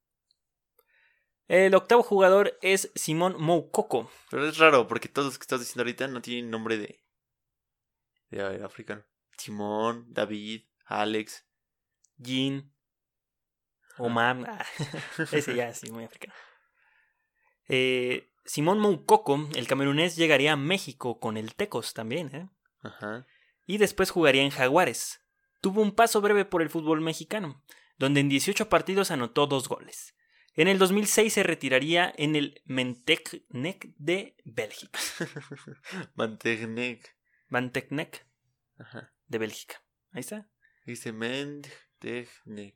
[1.49, 4.11] El octavo jugador es Simón Moukoko.
[4.31, 7.05] Pero es raro, porque todos los que estás diciendo ahorita no tienen nombre de.
[8.31, 9.05] de ver, africano.
[9.37, 11.45] Simón, David, Alex.
[12.17, 12.73] Jean.
[13.99, 14.39] Omar.
[14.49, 14.65] ah,
[15.33, 16.33] Ese ya sí, muy africano.
[17.69, 22.49] Eh, Simón Moukoko, el camerunés, llegaría a México con el Tecos también, ¿eh?
[22.81, 23.27] Ajá.
[23.67, 25.21] Y después jugaría en Jaguares.
[25.61, 27.63] Tuvo un paso breve por el fútbol mexicano,
[28.03, 30.17] donde en 18 partidos anotó dos goles.
[30.57, 34.99] En el 2006 se retiraría en el Mentecnec de Bélgica.
[36.17, 37.17] Mantecnec.
[37.47, 38.27] Mantecnec
[38.77, 39.13] Ajá.
[39.29, 39.85] de Bélgica.
[40.11, 40.49] Ahí está.
[40.85, 42.75] Dice Mantecnec.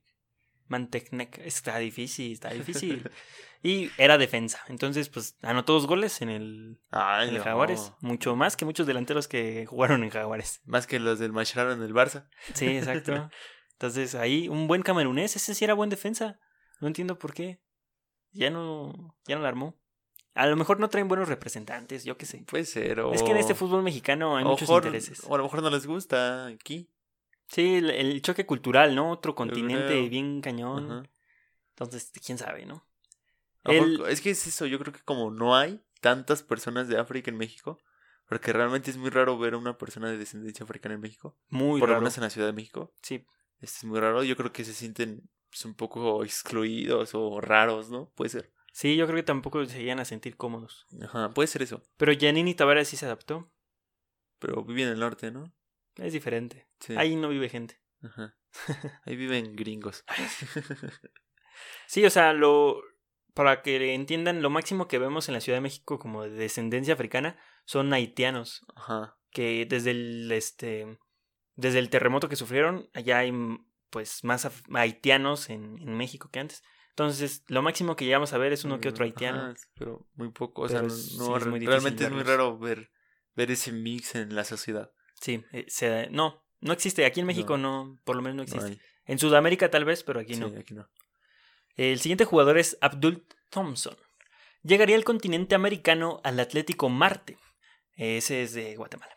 [0.69, 1.39] Mantecnec.
[1.39, 3.11] Está difícil, está difícil.
[3.65, 4.61] y era defensa.
[4.69, 7.45] Entonces, pues anotó dos goles en el, Ay, en el no.
[7.45, 7.93] Jaguares.
[8.01, 10.63] Mucho más que muchos delanteros que jugaron en Jaguares.
[10.67, 12.29] Más que los del Mascherano en el Barça.
[12.55, 13.29] Sí, exacto.
[13.77, 16.39] Entonces ahí un buen camerunés, ese sí era buen defensa.
[16.81, 17.61] No entiendo por qué.
[18.33, 19.79] Ya no, ya no la armó.
[20.35, 22.45] A lo mejor no traen buenos representantes, yo qué sé.
[22.47, 23.01] Puede ser.
[23.01, 23.13] O...
[23.13, 25.23] Es que en este fútbol mexicano hay o muchos mejor- intereses.
[25.27, 26.91] O a lo mejor no les gusta aquí.
[27.49, 29.11] Sí, el, el choque cultural, ¿no?
[29.11, 30.09] Otro continente creo.
[30.11, 30.91] bien cañón.
[30.91, 31.03] Ajá.
[31.71, 32.87] Entonces, quién sabe, ¿no?
[33.65, 36.99] Lo El- Es que es eso, yo creo que como no hay tantas personas de
[36.99, 37.79] África en México,
[38.29, 41.81] porque realmente es muy raro ver a una persona de descendencia africana en México, Muy
[41.81, 42.03] por lo raro.
[42.03, 43.25] menos en la Ciudad de México, Sí,
[43.67, 48.11] es muy raro, yo creo que se sienten pues, un poco excluidos o raros, ¿no?
[48.15, 48.53] Puede ser.
[48.73, 50.87] sí, yo creo que tampoco se llegan a sentir cómodos.
[51.03, 53.51] Ajá, puede ser eso, Pero Janini Tavares sí se adaptó.
[54.39, 55.53] pero vive en el norte, ¿no?
[55.97, 56.69] Es diferente.
[56.81, 56.95] Sí.
[56.97, 57.81] Ahí no vive gente.
[58.03, 58.37] Ajá.
[59.05, 60.05] Ahí viven gringos.
[61.87, 62.83] Sí, o sea, lo
[63.35, 66.95] para que entiendan, lo máximo que vemos en la Ciudad de México como de descendencia
[66.95, 69.19] africana son haitianos, Ajá.
[69.31, 70.99] que desde el este
[71.57, 73.33] desde el terremoto que sufrieron, allá hay
[73.91, 76.63] pues más haitianos en, en México que antes.
[76.91, 79.39] Entonces, lo máximo que llegamos a ver es uno que otro Mm, haitiano.
[79.51, 82.11] ajá, pero muy poco, o Pero sea, no, sí no, es muy difícil realmente es
[82.11, 82.91] muy raro ver,
[83.35, 84.91] ver ese mix en la sociedad.
[85.21, 87.05] Sí, eh, se- no, no existe.
[87.05, 87.85] Aquí en México No.
[87.87, 88.81] no, por lo menos no existe.
[89.05, 90.47] En Sudamérica tal vez, pero aquí Sí, no.
[90.59, 90.89] aquí no.
[91.77, 93.97] El siguiente jugador es Abdul Thompson.
[94.63, 97.39] Llegaría al continente americano al Atlético Marte.
[97.95, 99.16] Ese es de Guatemala.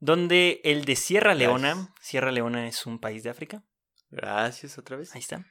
[0.00, 1.94] Donde el de Sierra Leona, Gracias.
[2.00, 3.62] Sierra Leona es un país de África,
[4.10, 5.14] Gracias otra vez.
[5.14, 5.46] ahí está.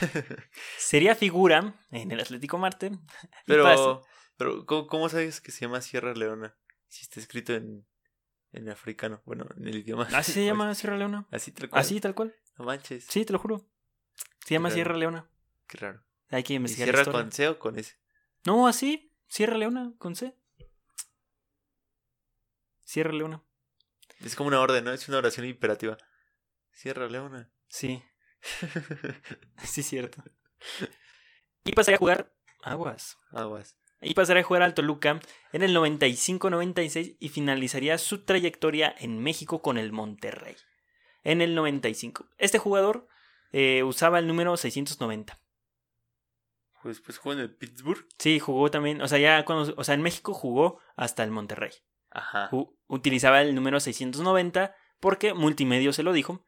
[0.78, 2.92] Sería figura en el Atlético Marte.
[3.46, 4.02] Pero,
[4.36, 6.56] pero ¿cómo, cómo sabes que se llama Sierra Leona?
[6.88, 7.86] Si está escrito en,
[8.52, 10.08] en africano, bueno, en el idioma.
[10.12, 11.26] Así se llama Sierra Leona.
[11.32, 11.80] Así tal cual.
[11.80, 12.36] Así tal cual.
[12.56, 13.04] No manches.
[13.08, 13.66] Sí, te lo juro.
[14.46, 14.70] Se llama.
[14.70, 15.28] Sierra Leona.
[15.66, 16.04] Qué raro.
[16.30, 16.94] Hay que ¿Y investigar.
[16.94, 17.96] Sierra con C o con S?
[18.44, 19.12] No, así.
[19.26, 20.36] Sierra Leona, con C.
[22.84, 23.42] Sierra Leona.
[24.24, 24.92] Es como una orden, ¿no?
[24.92, 25.98] Es una oración imperativa.
[26.72, 27.50] Sierra Leona.
[27.68, 28.02] Sí,
[29.64, 30.22] sí, cierto.
[31.64, 32.32] Y pasaría a jugar
[32.62, 33.18] Aguas.
[33.30, 33.76] Aguas.
[34.00, 35.20] Y pasaría a jugar al Toluca
[35.52, 40.56] en el 95-96 y finalizaría su trayectoria en México con el Monterrey.
[41.22, 42.28] En el 95.
[42.36, 43.08] Este jugador
[43.52, 45.38] eh, usaba el número 690.
[46.82, 48.06] Pues, pues jugó en el Pittsburgh.
[48.18, 51.70] Sí, jugó también, o sea, ya cuando, o sea, en México jugó hasta el Monterrey.
[52.14, 52.48] Ajá.
[52.86, 56.44] Utilizaba el número 690 porque Multimedio se lo dijo.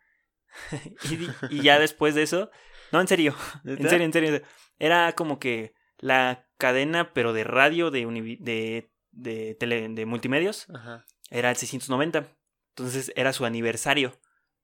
[1.50, 2.50] y, ya después de eso,
[2.92, 4.42] no, en serio, en serio, en serio,
[4.78, 8.06] era como que la cadena, pero de radio, de,
[8.40, 11.04] de, de, tele- de multimedios, Ajá.
[11.30, 12.32] era el 690.
[12.76, 14.18] Entonces era su aniversario.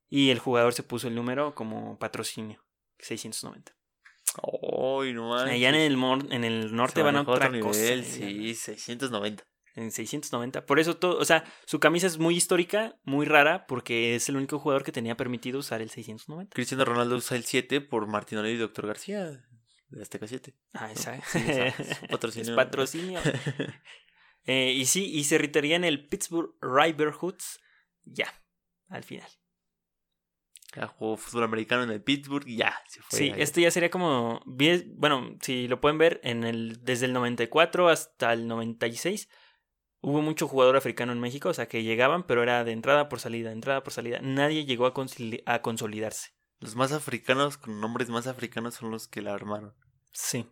[0.08, 2.62] Y el jugador se puso el número como patrocinio,
[2.98, 3.72] 690.
[4.42, 5.54] Ay, no manches.
[5.54, 7.80] Allá en el, mor- en el norte van a otra cosa.
[7.80, 8.02] ya.
[8.04, 9.44] sí, 690.
[9.74, 10.66] En 690.
[10.66, 14.36] Por eso todo, o sea, su camisa es muy histórica, muy rara, porque es el
[14.36, 16.54] único jugador que tenía permitido usar el 690.
[16.54, 19.42] Cristiano Ronaldo usa el 7 por Martinoli y Doctor García
[19.88, 20.54] de Azteca 7.
[20.74, 20.90] Ah.
[20.94, 21.16] Sí, esa-
[21.66, 22.50] es patrocinio.
[22.50, 23.20] Es patrocinio.
[24.44, 27.60] Eh, y sí, y se retiraría en el Pittsburgh Riverhoods
[28.02, 28.26] ya,
[28.88, 29.28] al final.
[30.74, 33.18] Ya jugó fútbol americano en el Pittsburgh y ya, se fue.
[33.18, 33.42] Sí, allá.
[33.42, 34.42] este ya sería como,
[34.96, 39.28] bueno, si lo pueden ver, en el, desde el 94 hasta el 96
[40.02, 43.20] hubo mucho jugador africano en México, o sea que llegaban, pero era de entrada por
[43.20, 44.18] salida, entrada por salida.
[44.20, 44.92] Nadie llegó a,
[45.46, 46.32] a consolidarse.
[46.60, 49.74] Los más africanos, con nombres más africanos, son los que la armaron.
[50.12, 50.46] Sí.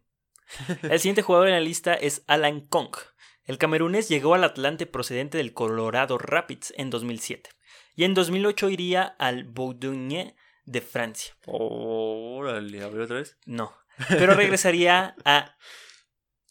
[0.83, 2.97] El siguiente jugador en la lista es Alan Kong.
[3.45, 7.51] El camerunés llegó al Atlante procedente del Colorado Rapids en 2007
[7.97, 11.35] y en 2008 iría al Boulogne de Francia.
[11.47, 13.37] Órale, a ver otra vez.
[13.47, 13.75] No,
[14.09, 15.57] pero regresaría a,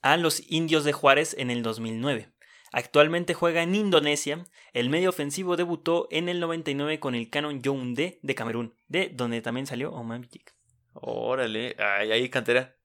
[0.01, 2.31] a los Indios de Juárez en el 2009.
[2.71, 4.45] Actualmente juega en Indonesia.
[4.73, 9.41] El medio ofensivo debutó en el 99 con el Canon Yaoundé de Camerún, de donde
[9.41, 10.53] también salió Oman Bijik.
[10.93, 12.75] Órale, ahí hay cantera.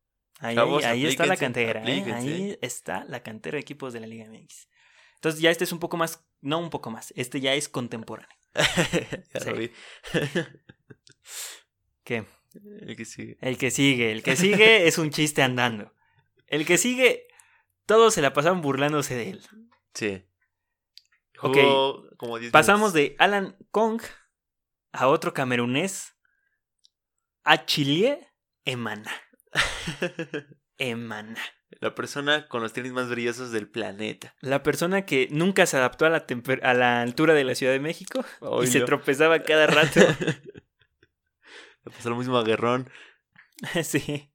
[0.41, 2.13] Ahí, Chavos, ahí está la cantera, ¿eh?
[2.13, 4.69] ahí está la cantera de equipos de la Liga MX.
[5.17, 8.37] Entonces ya este es un poco más, no un poco más, este ya es contemporáneo.
[9.33, 9.51] ya Sí.
[9.51, 9.71] lo vi.
[12.05, 12.25] ¿Qué?
[12.83, 13.37] El que sigue.
[13.41, 15.93] El que sigue, el que sigue es un chiste andando.
[16.47, 17.27] El que sigue,
[17.87, 19.43] todos se la pasaban burlándose de él.
[19.95, 20.25] Sí.
[21.41, 24.03] Ok, Jugó como 10 Pasamos de Alan Kong
[24.93, 26.15] a otro camerunés,
[27.43, 28.29] a Chilie
[28.65, 29.11] Emana.
[30.79, 31.41] Emana.
[31.81, 34.35] La persona con los tenis más brillosos del planeta.
[34.41, 36.25] La persona que nunca se adaptó a la,
[36.63, 38.25] a la altura de la Ciudad de México
[38.63, 40.01] y se tropezaba cada rato.
[40.01, 42.89] Le pasó lo mismo a Guerrón.
[43.83, 44.33] sí.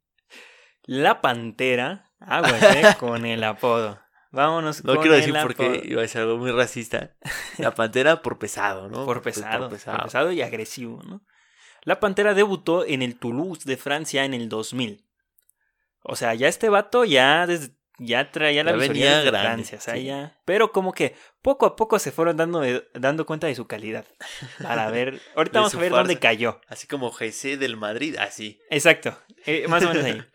[0.84, 2.12] La Pantera.
[2.20, 4.02] Aguas, eh, con el apodo.
[4.32, 7.16] Vámonos No con quiero decir porque iba a ser algo muy racista.
[7.58, 9.06] La pantera por pesado, ¿no?
[9.06, 11.22] Por pesado, por pesado y agresivo, ¿no?
[11.84, 15.06] La Pantera debutó en el Toulouse de Francia en el 2000.
[16.04, 19.78] O sea, ya este vato ya desde ya traía la Ya venía desde grande, Francia,
[19.78, 20.04] o sea, sí.
[20.06, 22.62] ya- pero como que poco a poco se fueron dando,
[22.94, 24.06] dando cuenta de su calidad.
[24.62, 26.62] Para ver, ahorita vamos a ver dónde cayó.
[26.68, 28.62] Así como GC del Madrid, así.
[28.70, 30.22] Exacto, eh, más o menos ahí.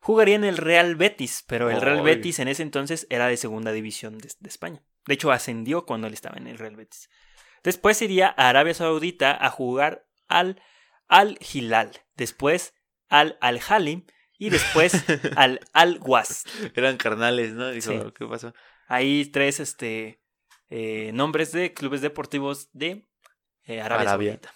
[0.00, 2.02] Jugaría en el Real Betis, pero el Real.
[2.02, 4.82] Betis en ese entonces era de segunda división de, de España.
[5.06, 7.08] De hecho, ascendió cuando él estaba en el Real Betis.
[7.62, 10.60] Después iría a Arabia Saudita a jugar al
[11.08, 12.74] Al Hilal, después
[13.08, 14.06] al Al Halim
[14.38, 14.92] y después
[15.36, 16.44] al Al Was.
[16.74, 17.70] Eran carnales, ¿no?
[17.70, 18.12] Dijo, Sí.
[18.16, 18.54] ¿qué pasó?
[18.88, 20.22] Hay tres este,
[20.70, 23.06] eh, nombres de clubes deportivos de
[23.64, 24.32] eh, Arabia, Arabia.
[24.32, 24.54] Saudita.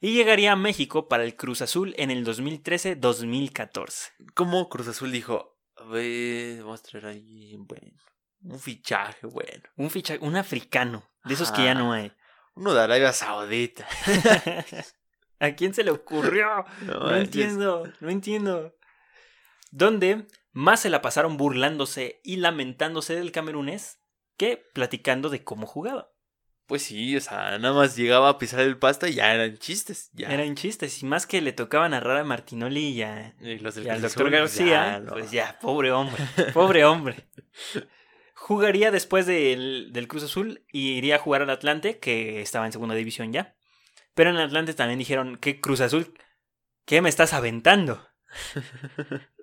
[0.00, 4.12] Y llegaría a México para el Cruz Azul en el 2013-2014.
[4.34, 5.58] ¿Cómo Cruz Azul dijo?
[5.76, 7.98] A ver, vamos a traer ahí, bueno,
[8.42, 9.62] un fichaje, bueno.
[9.76, 12.12] Un ficha, un africano, de esos que ya no hay.
[12.54, 13.86] Uno de Arabia Saudita.
[15.40, 16.64] ¿A quién se le ocurrió?
[16.82, 18.76] No, No entiendo, no entiendo.
[19.70, 24.00] Donde más se la pasaron burlándose y lamentándose del camerunés
[24.36, 26.13] que platicando de cómo jugaba.
[26.66, 30.10] Pues sí, o sea, nada más llegaba a pisar el pasto y ya eran chistes.
[30.14, 30.28] Ya.
[30.28, 33.86] Eran chistes, y más que le tocaba narrar a Martinoli y a, Y los del
[33.86, 35.12] y al doctor Azul, García, ya, no.
[35.12, 36.24] pues ya, pobre hombre,
[36.54, 37.28] pobre hombre.
[38.34, 42.72] Jugaría después del, del Cruz Azul y iría a jugar al Atlante, que estaba en
[42.72, 43.54] segunda división ya.
[44.14, 46.14] Pero en Atlante también dijeron, ¿qué Cruz Azul?
[46.86, 48.06] ¿Qué me estás aventando?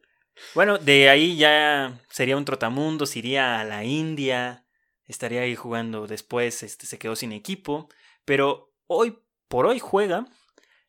[0.55, 4.65] Bueno, de ahí ya sería un trotamundos, iría a la India,
[5.11, 7.89] estaría ahí jugando después, este, se quedó sin equipo,
[8.25, 10.25] pero hoy por hoy juega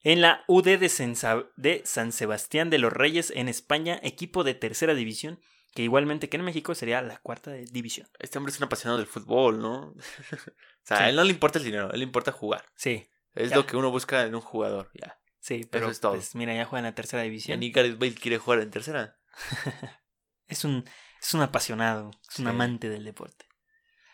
[0.04, 5.40] en la UD de, San Sebastián de los Reyes en España, equipo de tercera división,
[5.74, 8.08] que igualmente que en México sería la cuarta división.
[8.18, 9.88] Este hombre es un apasionado del fútbol, ¿no?
[9.92, 9.94] o
[10.84, 11.02] sea, Sí.
[11.04, 12.64] a él no le importa el dinero, a él le importa jugar.
[12.76, 13.56] Sí, Es Ya.
[13.56, 15.18] lo que uno busca en un jugador, ya.
[15.40, 16.12] sí, pero es todo.
[16.12, 17.60] pues, mira, ya juega en la tercera Y división.
[17.60, 19.18] ni Gareth Bale quiere jugar en tercera.
[20.48, 20.84] Es un,
[21.22, 23.46] es un apasionado, es un amante del deporte.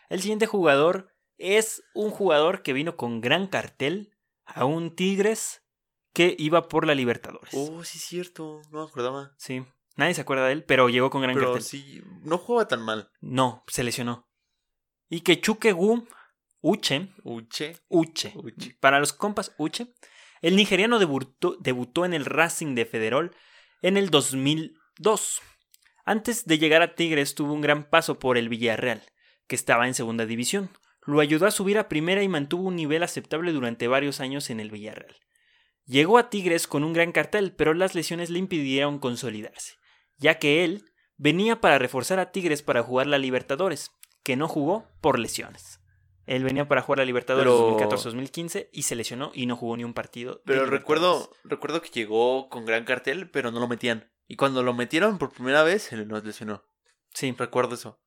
[0.09, 5.63] El siguiente jugador es un jugador que vino con gran cartel a un Tigres
[6.13, 7.53] que iba por la Libertadores.
[7.55, 9.35] Oh, sí es cierto, no me acordaba.
[9.37, 9.65] Sí,
[9.97, 11.63] nadie se acuerda de él, pero llegó con gran Pero cartel.
[11.63, 13.11] sí, no jugaba tan mal.
[13.21, 14.29] No, se lesionó.
[15.09, 15.41] Y que
[15.73, 16.07] Wu
[16.61, 17.77] Uche, Uche.
[17.89, 18.77] Uche, Uche.
[18.81, 19.95] para los compas Uche,
[20.41, 23.35] el nigeriano debutó, debutó en el Racing de Federol
[23.83, 25.41] en el 2002.
[26.05, 29.03] Antes de llegar a Tigres tuvo un gran paso por el Villarreal,
[29.49, 30.71] que estaba en segunda división.
[31.05, 34.61] Lo ayudó a subir a primera y mantuvo un nivel aceptable durante varios años en
[34.61, 35.17] el Villarreal.
[35.87, 39.75] Llegó a Tigres con un gran cartel, pero las lesiones le impidieron consolidarse,
[40.19, 40.85] ya que él
[41.17, 43.91] venía para reforzar a Tigres para jugar la Libertadores,
[44.23, 45.81] que no jugó por lesiones.
[46.27, 49.85] Él venía para jugar la Libertadores Pero- 2014-2015 y se lesionó y no jugó ni
[49.85, 50.43] un partido.
[50.45, 54.13] Pero recuerdo, recuerdo que llegó con gran cartel, pero no lo metían.
[54.27, 56.65] Y cuando lo metieron por primera vez, se nos lesionó.
[57.15, 57.99] Sí, Recuerdo eso.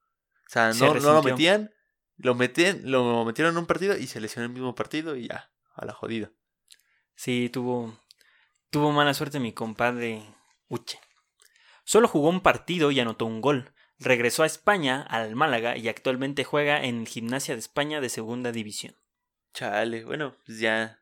[0.51, 1.71] O sea, Se no, no lo metían,
[2.17, 5.29] lo, metían, lo metieron en un partido y se lesionó en el mismo partido y
[5.29, 6.29] ya, a la jodida.
[7.15, 7.97] sí, tuvo,
[8.69, 10.21] tuvo mala suerte mi compadre
[10.67, 10.99] Uche.
[11.85, 13.71] Solo jugó un partido y anotó un gol.
[13.97, 18.93] Regresó a España, al Málaga, y actualmente juega en Gimnasia de España de Segunda División.
[19.53, 20.99] Chale, bueno, pues ya.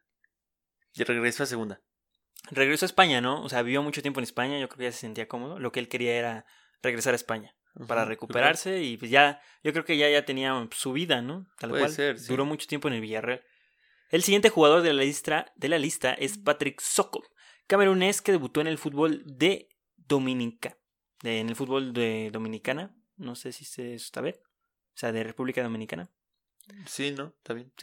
[0.93, 1.81] Ya regresó a segunda.
[2.51, 3.41] Regresó a España, ¿no?
[3.41, 5.57] O sea, vivió mucho tiempo en España, yo creo que ya se sentía cómodo.
[5.57, 6.45] Lo que él quería era
[6.83, 7.55] regresar a España
[7.88, 11.47] para recuperarse y pues ya, yo creo que ya, ya tenía su vida, ¿no?
[11.60, 11.91] Tal Puede cual.
[11.93, 12.27] ser, sí.
[12.27, 13.43] Duró mucho tiempo en el Villarreal.
[14.10, 17.23] El siguiente jugador de la lista, de la lista es Patrick Soko,
[17.67, 20.75] camerunés que debutó en el fútbol de Dominica.
[21.21, 22.95] de- en el fútbol de Dominicana.
[23.17, 24.36] No sé si se está bien.
[24.38, 26.10] O sea, de República Dominicana.
[26.86, 27.34] Sí, ¿no?
[27.38, 27.73] Está bien.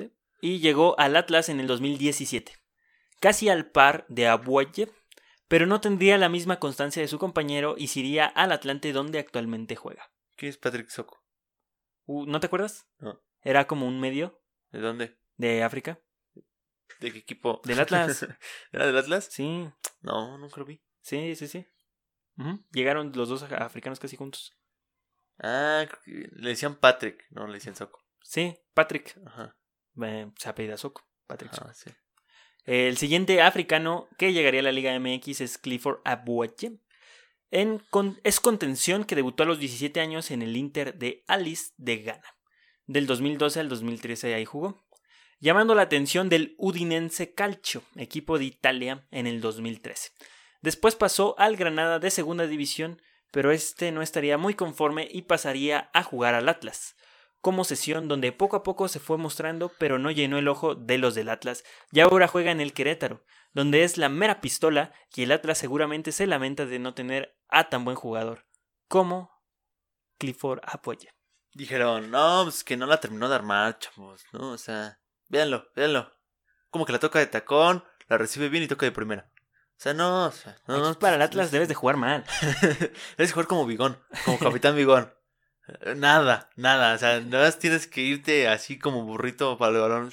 [0.40, 2.53] Y llegó al Atlas en el 2017.
[3.20, 4.88] Casi al par de Abuaye,
[5.49, 9.19] pero no tendría la misma constancia de su compañero y se iría al Atlante donde
[9.19, 10.11] actualmente juega.
[10.37, 11.23] ¿Quién es Patrick Soco?
[12.05, 12.87] Uh, ¿No te acuerdas?
[12.99, 13.23] No.
[13.43, 15.19] Era como un medio ¿De dónde?
[15.37, 16.01] de África.
[17.01, 17.61] ¿De qué equipo?
[17.65, 18.27] Del Atlas.
[18.73, 19.29] ¿Era del Atlas?
[19.31, 19.69] Sí,
[20.01, 20.83] No, nunca lo vi.
[21.01, 21.67] sí, sí, sí.
[22.73, 24.59] Llegaron los dos africanos casi juntos.
[25.39, 28.05] Ah, le decían Patrick, no le decían Soco.
[28.23, 29.19] Sí, Patrick.
[29.27, 29.57] Ajá.
[30.03, 31.09] Eh, se apellida Soco.
[31.27, 31.69] Patrick Soco.
[31.71, 31.91] Ah, sí.
[32.66, 36.00] El siguiente africano que llegaría a la Liga MX es Clifford
[37.90, 41.98] con- es contención que debutó a los 17 años en el Inter de Alice de
[41.98, 42.37] Ghana.
[42.87, 44.85] Del 2012 al 2013 ahí jugó.
[45.38, 50.11] Llamando la atención del Udinense Calcio, equipo de Italia, en el 2013.
[50.62, 53.00] Después pasó al Granada de segunda división,
[53.33, 56.96] pero este no estaría muy conforme y pasaría a jugar al Atlas.
[57.40, 60.99] Como sesión donde poco a poco se fue mostrando, pero no llenó el ojo de
[60.99, 65.22] los del Atlas, y ahora juega en el Querétaro, donde es la mera pistola y
[65.22, 68.46] el Atlas seguramente se lamenta de no tener a tan buen jugador
[68.88, 69.31] como
[70.18, 71.14] Clifford Apoya.
[71.55, 74.51] Dijeron, no, pues que no la terminó de armar, chavos, ¿no?
[74.51, 76.12] O sea, véanlo, véanlo.
[76.70, 79.31] Como que la toca de tacón, la recibe bien y toca de primera.
[79.79, 80.99] O sea, no, o sea, no.
[80.99, 82.25] Para el Atlas debes de jugar mal.
[83.16, 85.12] Debes jugar como Bigón, como Capitán Bigón.
[85.68, 89.81] Eh, Nada, nada, o sea, nada más tienes que irte así como burrito para el
[89.81, 90.11] balón.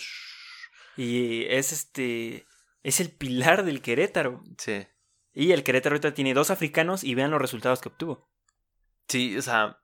[0.97, 2.45] Y es este.
[2.83, 4.43] Es el pilar del Querétaro.
[4.57, 4.85] Sí,
[5.33, 8.29] Y el Querétaro ahorita tiene dos africanos y vean los resultados que obtuvo.
[9.07, 9.79] sí, o sea,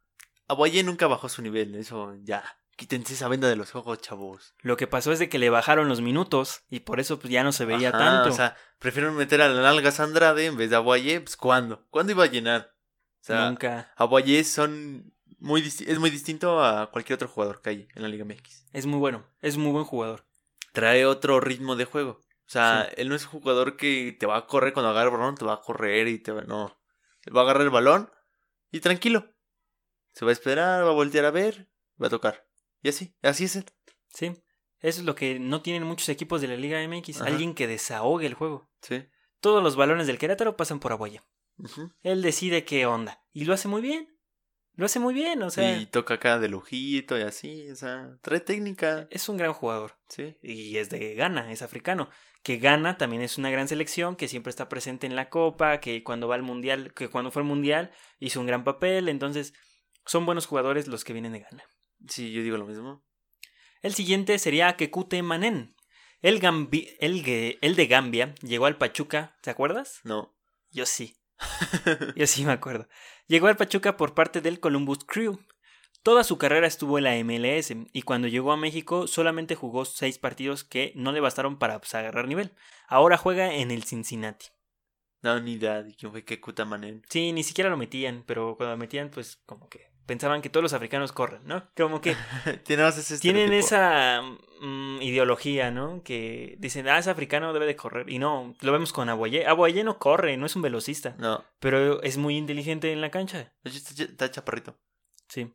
[0.47, 2.43] Aguaye nunca bajó su nivel, eso ya.
[2.75, 4.53] Quítense esa venda de los ojos, chavos.
[4.61, 7.43] Lo que pasó es de que le bajaron los minutos y por eso pues, ya
[7.43, 8.29] no se veía Ajá, tanto.
[8.29, 11.85] O sea, prefieren meter a la nalgas Andrade en vez de Aguaye, pues ¿cuándo?
[11.89, 12.73] ¿Cuándo iba a llenar?
[13.21, 13.91] O sea, Nunca.
[13.97, 18.25] Aguaye son muy es muy distinto a cualquier otro jugador que hay en la Liga
[18.25, 18.65] MX.
[18.73, 19.25] Es muy bueno.
[19.41, 20.25] Es muy buen jugador.
[20.73, 22.19] Trae otro ritmo de juego.
[22.21, 22.95] O sea, Sí.
[23.01, 25.45] él no es un jugador que te va a correr cuando agarra el balón, te
[25.45, 26.41] va a correr y te va...
[26.41, 26.77] No.
[27.35, 28.09] Va a agarrar el balón
[28.71, 29.33] y tranquilo.
[30.13, 31.69] Se va a esperar, va a voltear a ver,
[32.01, 32.47] va a tocar.
[32.81, 33.65] Y así, así es él.
[34.09, 34.27] Sí.
[34.79, 37.21] Eso es lo que no tienen muchos equipos de la Liga MX.
[37.21, 37.29] Ajá.
[37.29, 38.69] Alguien que desahogue el juego.
[38.81, 39.05] Sí.
[39.41, 40.93] Todos los balones del Querétaro pasan por.
[40.93, 41.91] Ujú.
[42.01, 43.21] Él decide qué onda.
[43.33, 44.17] Y lo hace muy bien.
[44.79, 45.43] Lo hace muy bien.
[45.43, 49.09] O sea, y toca acá de lujito y así, o sea, trae técnica.
[49.11, 49.97] es un gran jugador.
[50.07, 50.37] Sí.
[50.41, 52.09] Y es de Ghana, es africano.
[52.43, 56.01] Que Ghana también es una gran selección, que siempre está presente en la Copa, que
[56.01, 59.09] cuando va al Mundial, que cuando fue al Mundial hizo un gran papel.
[59.09, 59.53] Entonces,
[60.05, 61.63] son buenos jugadores los que vienen de Ghana.
[62.07, 63.03] Sí, yo digo lo mismo.
[63.81, 65.75] El siguiente sería Kekute Manen.
[66.21, 69.99] El, Gambi- el, ge- el de Gambia llegó al Pachuca, ¿te acuerdas?
[70.05, 70.37] No.
[70.71, 71.17] Yo sí,
[72.15, 72.87] yo sí me acuerdo.
[73.27, 75.39] Llegó al Pachuca por parte del Columbus Crew.
[76.01, 80.17] Toda su carrera estuvo en la MLS y cuando llegó a México solamente jugó seis
[80.17, 82.53] partidos que no le bastaron para pues, agarrar nivel.
[82.87, 84.47] Ahora juega en el Cincinnati.
[85.21, 87.03] no, ni idea de quién fue que Manen.
[87.09, 90.63] Sí, ni siquiera lo metían, pero cuando lo metían pues como que pensaban que todos
[90.63, 91.69] los africanos corren, ¿no?
[91.77, 92.15] Como que
[93.21, 94.23] tienen esa
[94.59, 96.01] mm, ideología, ¿no?
[96.03, 98.09] Que dicen, ah, es africano, debe de correr.
[98.09, 99.45] Y no, lo vemos con Aguayé.
[99.45, 103.53] Aguayé no corre, no es un velocista, No, pero es muy inteligente en la cancha.
[103.63, 104.79] está, ch- está chaparrito.
[105.27, 105.53] Sí.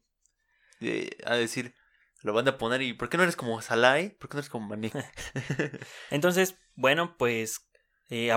[0.81, 1.75] Eh, a decir,
[2.23, 4.11] lo van a poner y ¿por qué no eres como Salai?
[4.19, 4.93] ¿Por qué no eres como Mané?
[6.11, 7.69] Entonces, bueno, pues
[8.09, 8.31] eh,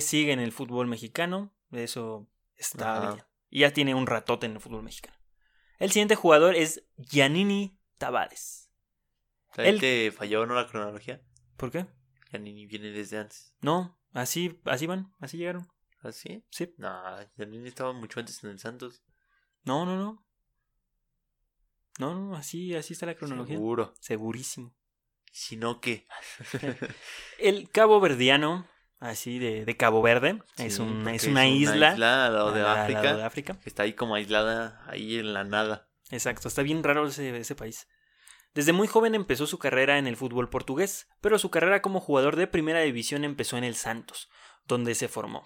[0.00, 1.52] sigue en el fútbol mexicano.
[1.72, 3.12] Eso está Ajá.
[3.14, 3.24] bien.
[3.50, 5.16] Y ya tiene un ratote en el fútbol mexicano.
[5.78, 8.70] El siguiente jugador es Giannini Tavares.
[9.56, 11.22] ¿Ahí Él- te falló no la cronología?
[11.56, 11.86] ¿Por qué?
[12.32, 13.54] Ya ni viene desde antes.
[13.60, 15.68] No, así, así van, así llegaron.
[16.00, 16.44] ¿Así?
[16.50, 16.74] Sí.
[16.76, 16.90] No,
[17.36, 19.02] Janini estaba mucho antes en el Santos.
[19.62, 20.26] No, no, no.
[21.98, 23.54] No, no, así, así está la cronología.
[23.56, 23.94] Seguro.
[24.00, 24.74] Segurísimo.
[25.32, 26.06] Si no, ¿qué?
[27.38, 28.68] El Cabo Verdiano,
[29.04, 31.90] así de, de Cabo Verde, es, Sí, un- porque es una isla.
[31.92, 33.02] al lado de al- al África.
[33.02, 33.58] lado de África.
[33.60, 35.88] que Está ahí como aislada, ahí en la nada.
[36.10, 37.86] Exacto, está bien raro ese, ese país.
[38.54, 42.36] Desde muy joven empezó su carrera en el fútbol portugués, pero su carrera como jugador
[42.36, 44.28] de primera división empezó en el Santos,
[44.66, 45.44] donde se formó.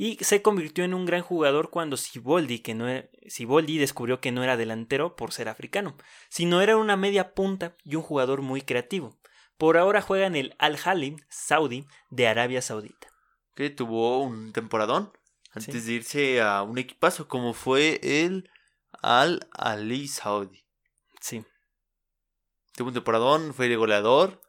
[0.00, 4.30] Y se convirtió en un gran jugador cuando Siboldi, que no era- Siboldi descubrió que
[4.32, 5.96] no era delantero por ser africano,
[6.28, 9.17] sino era una media punta y un jugador muy creativo.
[9.58, 13.08] Por ahora juega en el Al-Hali Saudi de Arabia Saudita.
[13.54, 15.12] Que tuvo un temporadón
[15.52, 15.88] antes Sí.
[15.88, 18.48] de irse a un equipazo como fue el
[19.02, 20.64] Al Ali Saudi.
[21.20, 21.44] Sí.
[22.74, 24.40] Tuvo un temporadón, fue de goleador.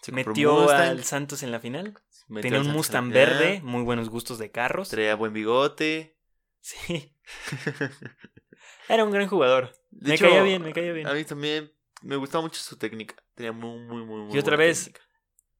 [0.00, 1.94] se Metió al Santos en la final.
[2.28, 4.88] metió Tenía un Mustang verde, muy buenos gustos de carros.
[4.90, 6.16] Traía buen bigote.
[6.60, 7.12] Sí.
[8.88, 9.72] Era un gran jugador.
[9.90, 11.06] De me hecho, caía bien, me caía bien.
[11.06, 11.72] A mí también
[12.04, 13.14] me gustaba mucho su técnica.
[13.34, 15.00] Tenía muy, muy, muy, muy Y otra buena vez- técnica.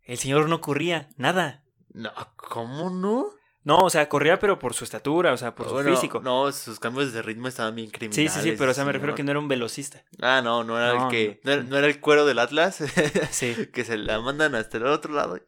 [0.02, 1.64] El señor no corría, nada.
[1.92, 3.30] No, ¿cómo no?
[3.62, 6.20] No, o sea, corría pero por su estatura, o sea, por su físico.
[6.20, 8.32] No, sus cambios de ritmo estaban bien sí, criminales.
[8.34, 9.16] sí, sí, pero o sea, me refiero ¿no?
[9.16, 10.04] que no era un velocista.
[10.20, 11.40] Ah, no, no era No, el que...
[11.44, 12.84] No, era, no era el cuero del Atlas.
[13.30, 13.54] Sí.
[13.72, 15.40] que se la mandan hasta el otro lado.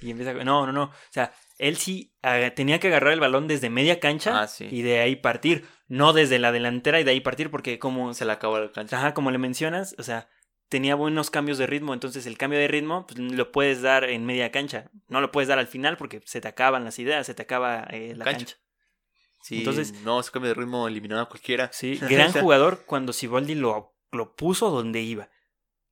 [0.00, 0.34] Y empieza.
[0.44, 0.84] No, no, no.
[0.84, 2.12] O sea, Él sí
[2.56, 4.66] tenía que agarrar el balón desde media cancha Ah, sí.
[4.70, 8.24] y de ahí partir, no desde la delantera y de ahí partir, porque como, Se
[8.24, 8.96] le acabó la cancha.
[8.98, 10.28] ajá, como le mencionas, o sea,
[10.68, 14.24] tenía buenos cambios de ritmo, entonces el cambio de ritmo pues, lo puedes dar en
[14.26, 17.34] media cancha, no lo puedes dar al final porque se te acaban las ideas, se
[17.34, 18.46] te acaba eh, la Cancha.
[18.46, 18.56] cancha.
[19.42, 21.70] Sí, entonces- no, su cambio de ritmo eliminó a cualquiera.
[21.72, 25.28] Sí, gran jugador cuando Siboldi lo, lo puso donde iba.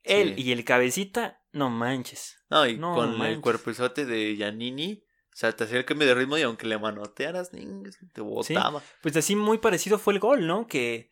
[0.02, 0.42] Él Sí.
[0.42, 2.38] y el cabecita, no manches.
[2.50, 3.38] No, y No con el manches.
[3.40, 7.51] cuerpezote de Giannini, o sea, te hacía el cambio de ritmo y aunque le manotearas,
[8.12, 8.83] te botaba.
[9.03, 10.66] Pues así muy parecido fue el gol, ¿no?
[10.66, 11.11] Que,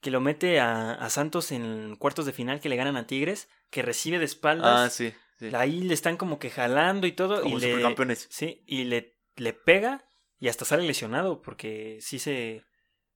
[0.00, 3.48] que lo mete a, a Santos en cuartos de final que le ganan a Tigres,
[3.70, 4.92] que recibe de Ah, espaldas.
[4.92, 5.12] sí.
[5.38, 5.50] sí.
[5.54, 7.40] Ahí le están como que jalando y todo.
[7.42, 10.04] Como y le, sí, y le, le pega
[10.38, 12.64] y hasta sale lesionado porque sí se,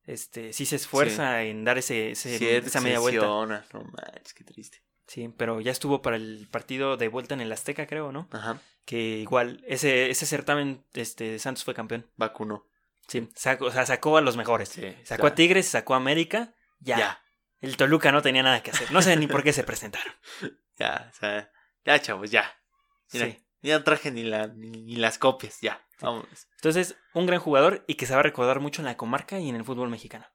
[0.04, 3.20] este, sí se esfuerza en dar ese, ese- Sí, esa media vuelta.
[3.20, 4.82] lesiona, No manches, qué triste.
[5.08, 8.28] Sí, pero ya estuvo para el partido de vuelta en el Azteca, creo, ¿no?
[8.32, 12.10] Ajá, Que igual, ese, ese certamen este, de Santos fue campeón.
[12.16, 12.66] vacunó.
[13.08, 14.68] Sí, sacó, o sea, sacó a los mejores.
[14.70, 16.96] Sí, Sacó a Tigres, sacó a América, ya.
[16.98, 17.22] Ya,
[17.60, 18.90] El Toluca no tenía nada que hacer.
[18.92, 20.12] No sé ni por qué se presentaron.
[20.78, 21.50] ya, o sea,
[21.84, 22.50] ya, chavos, ya.
[23.12, 23.44] Mira, Sí.
[23.62, 25.84] ya no traje ni, la, ni, ni las copias, ya.
[26.00, 26.46] Vámonos.
[26.56, 29.48] Entonces, un gran jugador y que se va a recordar mucho en la comarca y
[29.48, 30.26] en el fútbol mexicano.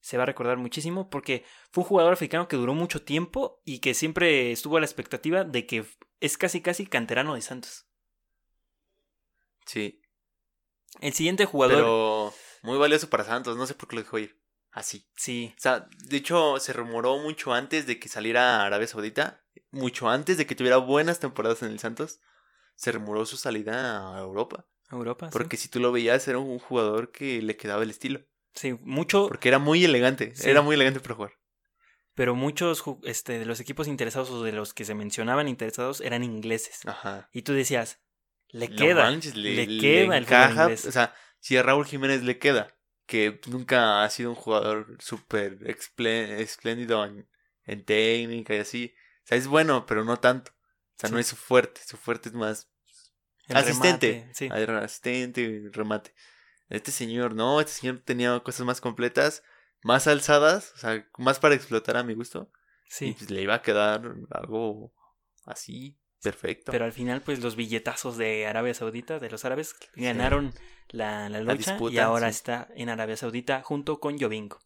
[0.00, 3.78] Se va a recordar muchísimo porque fue un jugador africano que duró mucho tiempo y
[3.80, 5.84] que siempre estuvo a la expectativa de que
[6.22, 7.86] es casi casi canterano de Santos.
[9.66, 10.00] Sí,
[11.00, 11.76] El siguiente jugador.
[11.76, 14.40] pero muy valioso para Santos, no sé por qué lo dejó ir.
[14.70, 15.06] Así.
[15.16, 19.44] Sí, O sea, de hecho, se rumoró mucho antes de que saliera a Arabia Saudita,
[19.70, 22.20] mucho antes de que tuviera buenas temporadas en el Santos,
[22.74, 24.66] se rumoró su salida a Europa.
[24.90, 25.26] Europa.
[25.28, 25.32] sí.
[25.32, 28.20] Porque si tú lo veías, era un jugador que le quedaba el estilo.
[28.54, 29.28] Sí, mucho.
[29.28, 30.48] Porque era muy elegante, Sí.
[30.50, 31.32] era muy elegante para jugar.
[32.14, 36.22] Pero muchos este, de los equipos interesados o de los que se mencionaban interesados eran
[36.22, 36.80] ingleses.
[36.86, 37.28] Ajá.
[37.32, 38.00] Y tú decías,
[38.48, 39.04] le queda.
[39.04, 40.66] manches, le, queda el fútbol encaja.
[40.66, 45.58] O sea, si a Raúl Jiménez le queda, que nunca ha sido un jugador súper
[45.66, 47.28] espléndido en,
[47.64, 48.94] en técnica y así.
[49.24, 50.52] O sea, es bueno, pero no tanto.
[50.52, 51.80] O sea, no es su fuerte.
[51.86, 52.68] Su fuerte es más
[53.48, 54.12] El asistente.
[54.12, 54.48] remate, sí.
[54.52, 56.14] Asistente, remate.
[56.68, 59.42] Este señor, no, este señor tenía cosas más completas,
[59.82, 62.50] más alzadas, o sea, más para explotar a mi gusto.
[62.86, 63.14] Y sí.
[63.18, 64.92] pues le iba a quedar algo
[65.44, 66.70] así, perfecto.
[66.72, 70.52] Pero al final, pues los billetazos de Arabia Saudita, de los árabes, ganaron
[70.88, 72.36] la, la lucha y disputa, ahora sí.
[72.36, 74.58] está en Arabia Saudita junto con Jovinko.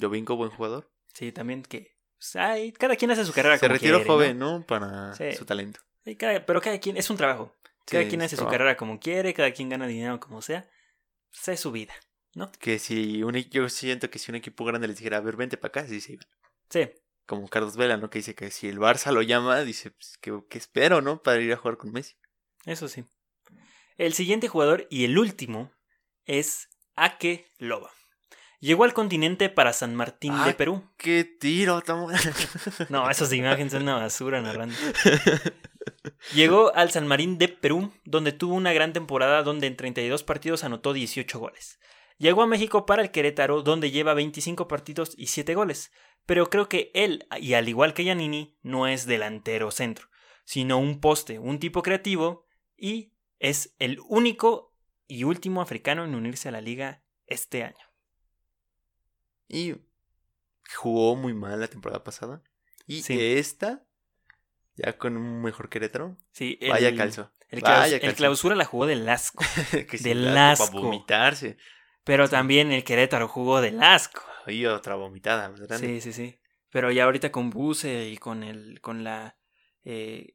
[0.00, 0.90] Jovinko, buen jugador.
[1.14, 1.96] Sí, también que.
[2.18, 4.64] pues, ay, cada quien hace su carrera Se retiró joven, ¿no?
[4.66, 5.32] Para Sí.
[5.32, 5.80] su talento.
[6.04, 7.54] Sí, cada- pero cada quien, es un trabajo.
[7.86, 8.52] Cada quien hace su trabajo.
[8.52, 10.68] carrera como quiere, cada quien gana dinero como sea.
[11.30, 11.94] Pues es su vida,
[12.38, 12.50] ¿no?
[12.52, 15.56] Que si un, yo siento que si un equipo grande les dijera, a ver, vente
[15.58, 16.26] para acá, sí se iban.
[16.70, 16.88] Sí,
[17.26, 18.08] Como Carlos Vela, ¿no?
[18.08, 21.22] Que dice que si el Barça lo llama, dice, pues, ¿qué, qué espero, no?
[21.22, 22.14] Para ir a jugar con Messi.
[22.64, 23.04] eso sí.
[23.96, 25.72] El siguiente jugador y el último
[26.24, 27.90] es Ake Loba.
[28.60, 30.54] Llegó al continente para San Martín de Ay.
[30.54, 30.88] Perú.
[30.96, 31.80] ¡Qué tiro!
[31.82, 32.08] Tamo...
[32.88, 34.74] No, esas imágenes son una basura narrando.
[36.34, 40.64] Llegó al San Marín de Perú, donde tuvo una gran temporada donde en 32 partidos
[40.64, 41.78] anotó 18 goles.
[42.18, 45.92] Llegó a México para el Querétaro, donde lleva 25 partidos y 7 goles.
[46.26, 50.08] Pero creo que él, y al igual que Giannini, no es delantero centro,
[50.44, 52.44] sino un poste, un tipo creativo,
[52.76, 54.74] y es el único
[55.06, 57.76] y último africano en unirse a la liga este año.
[59.48, 59.76] Y
[60.76, 62.42] jugó muy mal la temporada pasada.
[62.86, 63.16] Y Sí.
[63.18, 63.84] esta,
[64.76, 67.32] ya con un mejor Querétaro, Sí, vaya el- calzo.
[67.48, 68.16] El, Vaya claus- el calzo.
[68.16, 69.42] clausura la jugó del asco.
[69.88, 70.66] que sí, del la- asco.
[70.66, 71.56] Para vomitarse.
[72.08, 74.22] Pero también el Querétaro jugó del asco.
[74.46, 75.78] Ay, otra vomitada grande.
[75.78, 76.38] Sí, sí, sí.
[76.70, 79.36] Pero ya ahorita con Buse y con el, con la,
[79.84, 80.34] eh,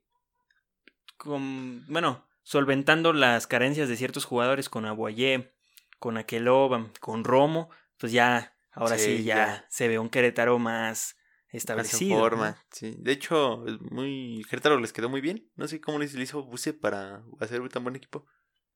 [1.17, 5.53] con, bueno, solventando las carencias de ciertos jugadores con Aguayé,
[5.99, 9.65] con Aqueloba, con Romo, pues ya, ahora sí, Sí, ya, ya.
[9.69, 11.15] se ve un Querétaro más Más
[11.49, 12.19] en establecido.
[12.19, 12.57] forma, ¿no?
[12.71, 12.95] sí.
[12.99, 15.49] De hecho, es muy Querétaro les quedó muy bien.
[15.55, 18.26] No sé cómo les hizo Buse para hacer un tan buen equipo.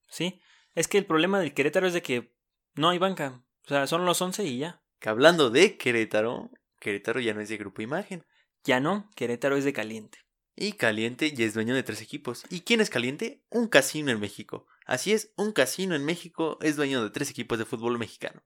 [0.08, 0.40] Sí,
[0.74, 2.37] es que el problema del Querétaro es de que
[2.78, 3.42] no hay banca.
[3.64, 4.82] O sea, son los 11 y ya.
[4.98, 6.50] Que hablando de Querétaro,
[6.80, 8.24] Querétaro ya no es de Grupo Imagen.
[8.64, 10.18] Ya no, Querétaro es de caliente.
[10.60, 12.44] Y Caliente ya es dueño de tres equipos.
[12.50, 13.44] ¿Y quién es Caliente?
[13.50, 14.66] Un casino en México.
[14.86, 18.42] Así es, un casino en México es dueño de tres equipos de fútbol mexicano.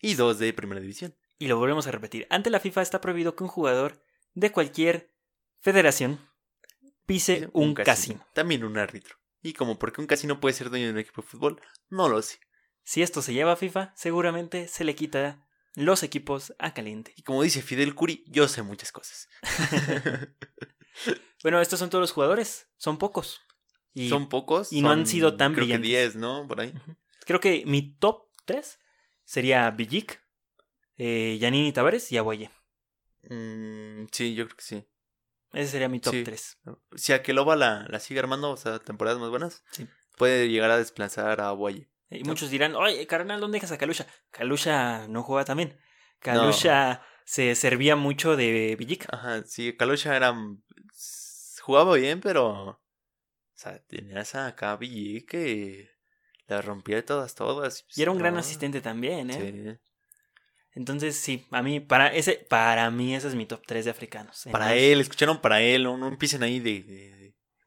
[0.00, 1.16] Y dos de primera división.
[1.38, 2.26] Y lo volvemos a repetir.
[2.30, 5.12] Ante la FIFA está prohibido que un jugador de cualquier
[5.60, 6.18] federación
[7.04, 8.26] pise un, casino.
[8.32, 9.16] También un árbitro.
[9.42, 12.22] Y como porque un casino puede ser dueño de un equipo de fútbol, no lo
[12.22, 12.38] sé.
[12.88, 17.12] Si esto se lleva a FIFA, seguramente se le quita los equipos a caliente.
[17.16, 19.28] Y como dice Fidel Curi, yo sé muchas cosas.
[21.42, 22.66] Bueno, estos son todos los jugadores.
[22.78, 23.40] Son pocos.
[23.94, 24.72] Y Son pocos.
[24.72, 25.88] y no han sido tan creo brillantes.
[25.90, 26.46] que 10, ¿no?
[26.48, 26.72] Por ahí.
[27.26, 28.78] creo que mi top 3
[29.24, 30.20] sería Villic,
[30.96, 32.50] eh, Yanini Tavares y Aguaye.
[33.28, 34.84] Mm, sí, yo creo que sí.
[35.52, 36.24] Ese sería mi top Sí.
[36.24, 36.58] 3.
[36.96, 39.86] Si Akeloba la, la sigue armando, o sea, temporadas más buenas, Sí.
[40.16, 41.88] puede llegar a desplazar a Boye.
[42.10, 44.06] Y muchos dirán, oye, carnal, ¿dónde dejas a Kalusha?
[44.30, 45.78] Kalusha no juega también.
[46.20, 49.06] Kalusha se servía mucho de Villic.
[49.12, 50.34] Ajá, sí, Kalosha era.
[51.60, 52.70] Jugaba bien, pero.
[52.70, 52.80] O
[53.54, 55.90] sea, tenías acá Villi que.
[56.46, 57.84] La rompía de todas, todas.
[57.94, 59.76] Y era un gran No, asistente también, ¿eh?
[59.76, 59.80] Sí.
[60.72, 64.48] Entonces, sí, a mí, para ese, para mí ese es mi top 3 de africanos.
[64.50, 66.80] Para él, escucharon para él, no, no empiecen ahí de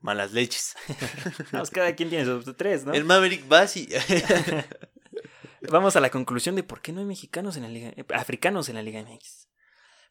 [0.01, 0.75] malas leches.
[1.51, 2.93] Pues cada quien tiene su top 3, ¿no?
[2.93, 3.87] El Maverick Basi.
[5.69, 8.67] Vamos a la conclusión de por qué no hay mexicanos en la Liga, eh, africanos
[8.69, 9.47] en la Liga MX.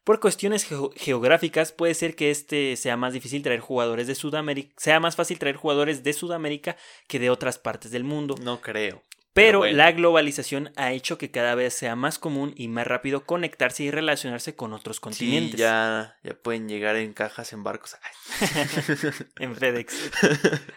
[0.03, 4.73] Por cuestiones geo- geográficas puede ser que este sea más difícil traer jugadores de Sudamérica,
[4.77, 6.77] sea más fácil traer jugadores de Sudamérica
[7.07, 8.35] que de otras partes del mundo.
[8.41, 9.03] no creo.
[9.33, 9.77] Pero bueno.
[9.77, 13.91] la globalización ha hecho que cada vez sea más común y más rápido conectarse y
[13.91, 15.59] relacionarse con otros Sí, continentes.
[15.59, 17.95] ya, ya pueden llegar en cajas en barcos.
[19.39, 20.11] En FedEx.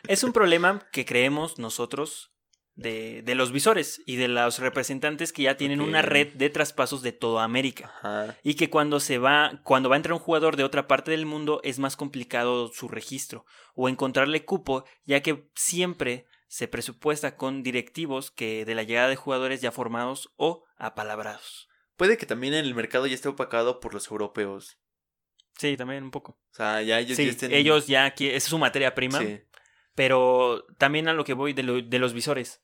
[0.09, 2.31] Es un problema que creemos nosotros
[2.77, 7.03] de, de los visores y de los representantes que ya tienen una red de traspasos
[7.03, 7.93] de toda América.
[8.03, 8.37] Ajá.
[8.43, 11.27] Y que cuando se va, cuando va a entrar un jugador de otra parte del
[11.27, 17.65] mundo es más complicado su registro o encontrarle cupo, ya que siempre se presupuesta con
[17.65, 21.69] directivos que de la llegada de jugadores ya formados o apalabrados.
[21.97, 24.79] Puede que también el mercado ya esté opacado por los europeos.
[25.59, 26.33] Sí, también un poco.
[26.53, 27.53] O sea, ya ellos Sí, ya estén.
[27.53, 29.19] ellos ya aquí es su materia prima.
[29.19, 29.41] Sí.
[29.97, 32.63] Pero también a lo que voy de, lo- de los visores.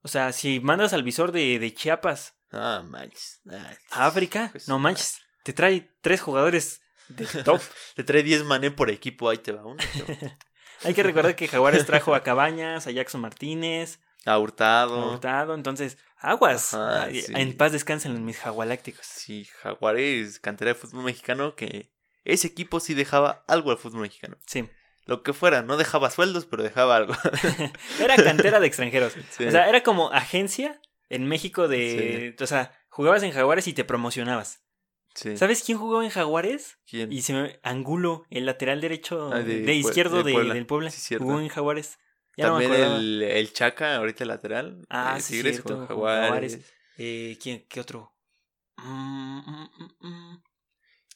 [0.00, 3.42] O sea, si mandas al visor de, de Chiapas Ah, manches.
[3.50, 7.60] Ay, a África, pues, no manches, te trae tres jugadores de top.
[7.96, 9.76] Te trae 10 mané por equipo, ahí te va uno.
[10.84, 14.94] Hay que recordar que Jaguares trajo a Cabañas, a Jackson Martínez, A Hurtado.
[15.02, 16.74] a Hurtado, entonces, aguas.
[16.74, 17.32] Ajá, Ay, sí.
[17.36, 19.06] En paz descansen mis jagualácticos.
[19.06, 21.90] Sí, Jaguares, cantera de fútbol mexicano, que
[22.24, 24.36] ese equipo sí dejaba algo al fútbol mexicano.
[24.46, 24.68] Sí.
[25.04, 27.14] Lo que fuera, no dejaba sueldos, pero dejaba algo.
[28.00, 29.14] Era cantera de extranjeros.
[29.30, 29.44] Sí.
[29.46, 32.34] O sea, era como agencia en México de.
[32.40, 34.65] O sea, jugabas en Jaguares y te promocionabas.
[35.16, 35.36] Sí.
[35.36, 36.78] ¿Sabes quién jugó en Jaguares?
[36.88, 37.10] ¿Quién?
[37.10, 40.54] Y se me Angulo, el lateral derecho Ah, de, izquierdo de de- Puebla.
[40.54, 40.90] del Puebla.
[40.90, 41.98] Sí, jugó en Jaguares.
[42.36, 42.96] Ya no También acordaba.
[42.98, 44.84] el, el Chaca, ahorita el lateral.
[44.90, 46.22] Ah, de sí, Tigres cierto, con Jaguares.
[46.52, 46.72] Jaguares.
[46.98, 48.12] Eh, ¿quién, ¿Qué otro?
[48.76, 50.42] Mm, mm, mm.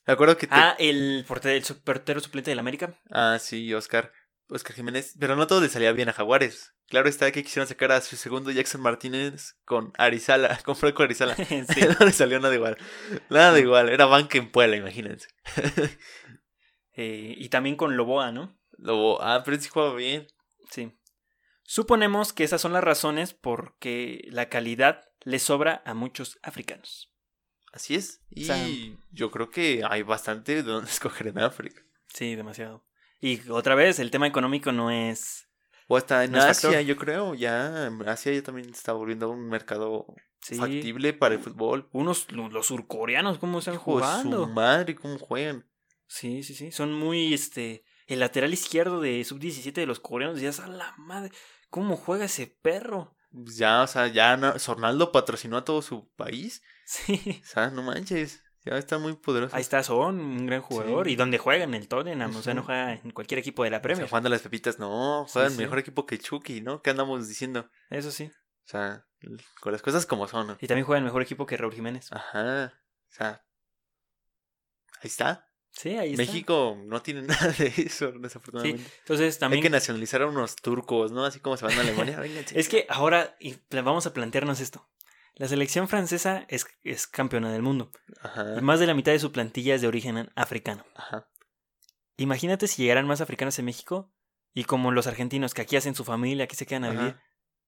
[0.07, 0.55] Me acuerdo que te...
[0.55, 2.99] Ah, el portero, el portero suplente del América.
[3.11, 4.13] Ah, sí, Oscar.
[4.51, 5.15] Oscar Jiménez.
[5.19, 6.75] Pero no todo le salía bien a Jaguares.
[6.89, 11.35] Claro está que quisieron sacar a su segundo Jackson Martínez con Arizala, con Franco Arizala.
[11.37, 11.55] sí.
[12.01, 12.77] no le salió nada igual.
[13.29, 13.89] Nada igual.
[13.89, 15.29] Era banca en Puebla, imagínense.
[16.95, 18.59] Eh, y también con Loboa, ¿no?
[18.79, 20.27] Lobo, ah, pero sí jugaba bien.
[20.71, 20.93] Sí.
[21.63, 27.13] Suponemos que esas son las razones por que la calidad le sobra a muchos africanos.
[27.73, 28.23] Así es.
[28.31, 28.67] Y sea-
[29.13, 31.83] yo creo que hay bastante de donde escoger en África.
[32.13, 32.85] Sí, demasiado.
[33.21, 35.47] Y otra vez, el tema económico no es...
[35.89, 37.35] O hasta en No Asia, yo creo.
[37.35, 40.07] Ya, Asia ya también está volviendo un mercado
[40.43, 40.55] Sí.
[40.57, 41.89] factible para el fútbol.
[41.93, 44.45] Unos, lo- los surcoreanos, ¿cómo están Hijo de jugando?
[44.47, 45.67] su madre, cómo juegan.
[46.07, 46.71] Sí, sí, sí.
[46.73, 47.85] Son muy, este...
[48.07, 51.31] El lateral izquierdo de sub-17 de los coreanos, decías, a la madre,
[51.69, 53.15] ¿cómo juega ese perro?
[53.31, 56.63] Pues Ya, o sea, ya Sornaldo patrocinó a todo su país.
[56.91, 57.41] Sí.
[57.45, 58.43] O sea, no manches.
[58.65, 59.57] Ya está muy poderoso.
[59.57, 61.07] Ahí está Son, un gran jugador.
[61.07, 61.13] Sí.
[61.13, 63.77] Y donde juega en el Tottenham, o sea, no juega en cualquier equipo de la
[63.77, 64.09] O sea, Premier.
[64.09, 65.59] jugando a las pepitas, no, Sí, juegan sí.
[65.59, 66.83] mejor equipo que Chucky, ¿no?
[66.83, 67.71] ¿Qué andamos diciendo?
[67.89, 68.25] Eso sí.
[68.25, 69.07] O sea,
[69.61, 70.47] con las cosas como son.
[70.49, 70.59] ¿no?
[70.61, 72.13] Y también juega el mejor equipo que Raúl Jiménez.
[72.13, 72.75] Ajá.
[73.09, 73.45] O sea,
[75.01, 75.47] ahí está.
[75.73, 76.23] Sí, ahí está.
[76.23, 78.85] México no tiene nada de eso, Sí, desafortunadamente.
[78.99, 79.63] entonces Hay también...
[79.63, 81.25] que nacionalizar a unos turcos, ¿no?
[81.25, 82.19] Así como se van a Alemania.
[82.21, 82.59] Vénganse.
[82.59, 83.37] Es que ahora
[83.71, 84.90] vamos a plantearnos esto.
[85.41, 87.91] La selección francesa es, es campeona del mundo.
[88.09, 88.61] Y Ajá.
[88.61, 90.85] más de la mitad de su plantilla es de origen africano.
[90.95, 91.31] Ajá.
[92.19, 94.13] Imagínate si llegaran más africanos en México
[94.53, 96.99] y como los argentinos que aquí hacen su familia, aquí se quedan a Ajá.
[96.99, 97.17] vivir,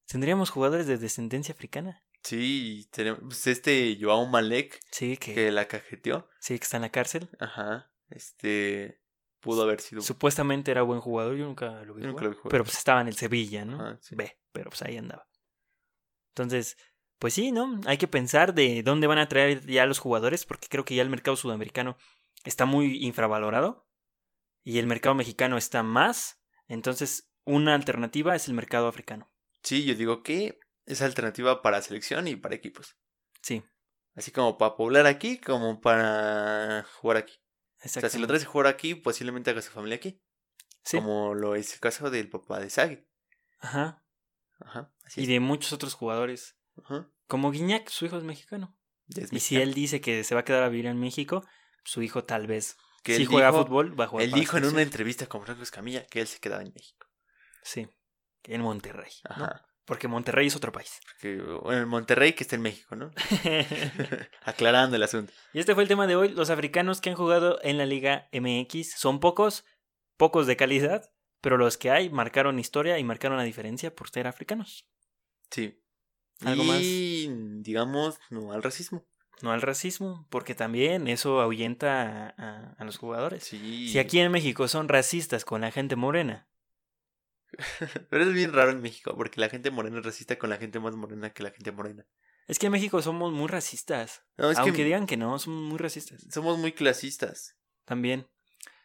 [0.07, 2.05] tendríamos jugadores de descendencia africana.
[2.23, 6.29] Sí, y tenemos pues, este Joao Malek Sí, que, que la cajeteó.
[6.41, 7.31] sí, que está en la cárcel.
[7.41, 7.91] Ajá.
[8.11, 9.01] Este
[9.41, 10.03] pudo haber sido.
[10.03, 12.03] Supuestamente era buen jugador, yo nunca lo vi.
[12.03, 12.51] Nunca jugar, lo vi jugar.
[12.51, 13.81] Pero pues estaba en el Sevilla, ¿no?
[13.81, 14.15] Ajá, sí.
[14.15, 15.27] Ve, pero pues ahí andaba.
[16.35, 16.77] Entonces,
[17.23, 17.81] pues sí, ¿no?
[17.87, 21.03] Hay que pensar de dónde van a traer ya los jugadores, porque creo que ya
[21.03, 21.97] el mercado sudamericano
[22.43, 23.87] está muy infravalorado
[24.65, 26.43] y el mercado mexicano está más.
[26.67, 29.33] Entonces, una alternativa es el mercado africano.
[29.63, 32.97] Sí, yo digo que es alternativa para selección y para equipos.
[33.41, 33.63] Sí,
[34.17, 37.41] Así como para poblar aquí, como para jugar aquí.
[37.85, 40.21] O sea, si lo traes a jugar aquí, posiblemente haga su familia aquí.
[40.83, 40.97] Sí.
[40.97, 43.07] Como lo es el caso del papá de Sagi.
[43.61, 44.05] Ajá.
[44.59, 44.93] Ajá.
[45.05, 45.29] Así Y es.
[45.29, 46.59] de muchos otros jugadores.
[46.85, 47.09] Ajá.
[47.27, 48.77] Como Guiñac, su hijo es mexicano.
[49.15, 51.45] Es Y si él dice que se va a quedar a vivir en México,
[51.85, 52.77] su hijo tal vez.
[53.03, 54.25] Que si juega dijo- fútbol, va a jugar.
[54.25, 57.07] Él dijo en una entrevista con Franco Escamilla que él se quedaba en México.
[57.63, 57.89] Sí.
[58.45, 59.13] En Monterrey.
[59.29, 59.45] ¿no?
[59.45, 59.67] Ajá.
[59.85, 61.01] Porque Monterrey es otro país.
[61.21, 63.11] Que, bueno, en Monterrey que está en México, ¿no?
[64.45, 65.33] Aclarando el asunto.
[65.53, 66.29] y este fue el tema de hoy.
[66.29, 69.65] Los africanos que han jugado en la Liga MX son pocos,
[70.17, 71.11] pocos de calidad,
[71.41, 74.87] pero los que hay marcaron historia y marcaron la diferencia por ser africanos.
[75.51, 75.82] Sí.
[76.45, 77.29] ¿Algo y,
[77.61, 79.05] digamos, no al racismo.
[79.41, 83.43] No al racismo, porque también eso ahuyenta a, a- a los jugadores.
[83.45, 83.89] Sí.
[83.89, 86.49] Si aquí en México son racistas con la gente morena,
[88.09, 90.81] Pero es bien raro en México, porque la gente morena es racista con la gente
[90.81, 92.07] más morena que la gente morena.
[92.47, 94.23] es que en México somos muy racistas.
[94.39, 96.25] No, es Aunque que digan que no, somos muy racistas.
[96.31, 97.57] somos muy clasistas.
[97.85, 98.27] También.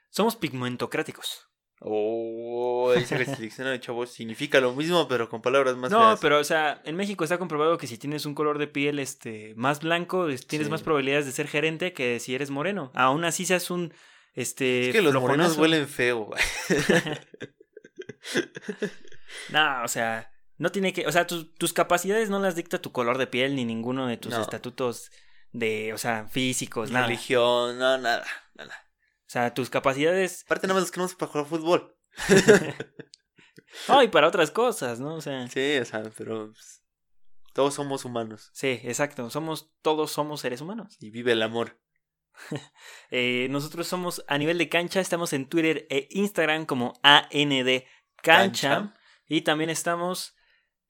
[0.10, 1.47] Somos pigmentocráticos.
[1.80, 6.20] Oh, esa restricción de chavos significa lo mismo, pero con palabras más no, feas.
[6.20, 9.54] pero o sea, en México está comprobado que si tienes un color de piel este
[9.56, 10.72] más blanco, es- tienes Sí.
[10.72, 12.92] más probabilidades de ser gerente que si eres moreno.
[12.96, 13.94] Aún así seas un
[14.34, 16.42] este Es que los morenos huelen feo, güey.
[19.52, 22.92] No, o sea, no tiene que, o sea, tus, tus capacidades no las dicta tu
[22.92, 24.42] color de piel ni ninguno de tus No.
[24.42, 25.12] estatutos
[25.52, 27.08] de, o sea, físicos, nada.
[27.08, 28.26] Religión, no, nada.
[29.28, 31.96] O sea, tus capacidades, Aparte, nada más los queremos para jugar fútbol.
[33.90, 35.16] no, y para otras cosas, ¿no?
[35.16, 36.82] O sea, Sí, o sea, pero pues,
[37.54, 40.96] todos somos humanos sí, exacto, somos, todos somos seres humanos.
[41.00, 41.80] y vive el amor.
[43.10, 47.84] Eh, nosotros somos a nivel de cancha, estamos en Twitter e Instagram como AND
[48.22, 48.94] Cancha, Cancha.
[49.28, 50.37] y también estamos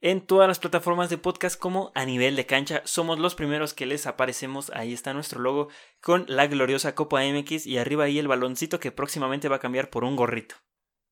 [0.01, 2.81] en todas las plataformas de podcast como a nivel de cancha.
[2.85, 5.69] Somos los primeros que les aparecemos, ahí está nuestro logo
[6.01, 9.89] con la gloriosa Copa MX y arriba ahí el baloncito que próximamente va a cambiar
[9.89, 10.55] por un gorrito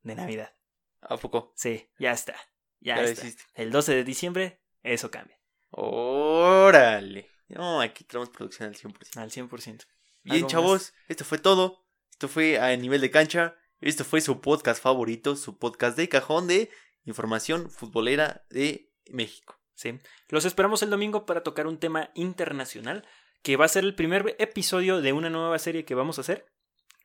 [0.03, 0.53] de Navidad.
[1.01, 1.53] ¿A poco?
[1.55, 2.35] Sí, ya está.
[2.79, 3.25] Ya, Ya está.
[3.25, 3.43] hiciste.
[3.55, 5.39] El 12 de diciembre, eso cambia.
[5.71, 7.29] Órale.
[7.47, 9.17] No, aquí tenemos producción al 100%.
[9.17, 9.85] Al 100%.
[10.23, 11.85] Bien, ¿Algo chavos, esto fue todo.
[12.11, 13.55] Esto fue a nivel de cancha.
[13.81, 16.71] Esto fue su podcast favorito, su podcast de cajón de
[17.05, 19.59] información futbolera de México.
[19.73, 19.99] Sí.
[20.29, 23.07] Los esperamos el domingo para tocar un tema internacional
[23.43, 26.45] que va a ser el primer episodio de una nueva serie que vamos a hacer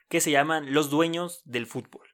[0.08, 2.06] que se llama Los Dueños del Fútbol.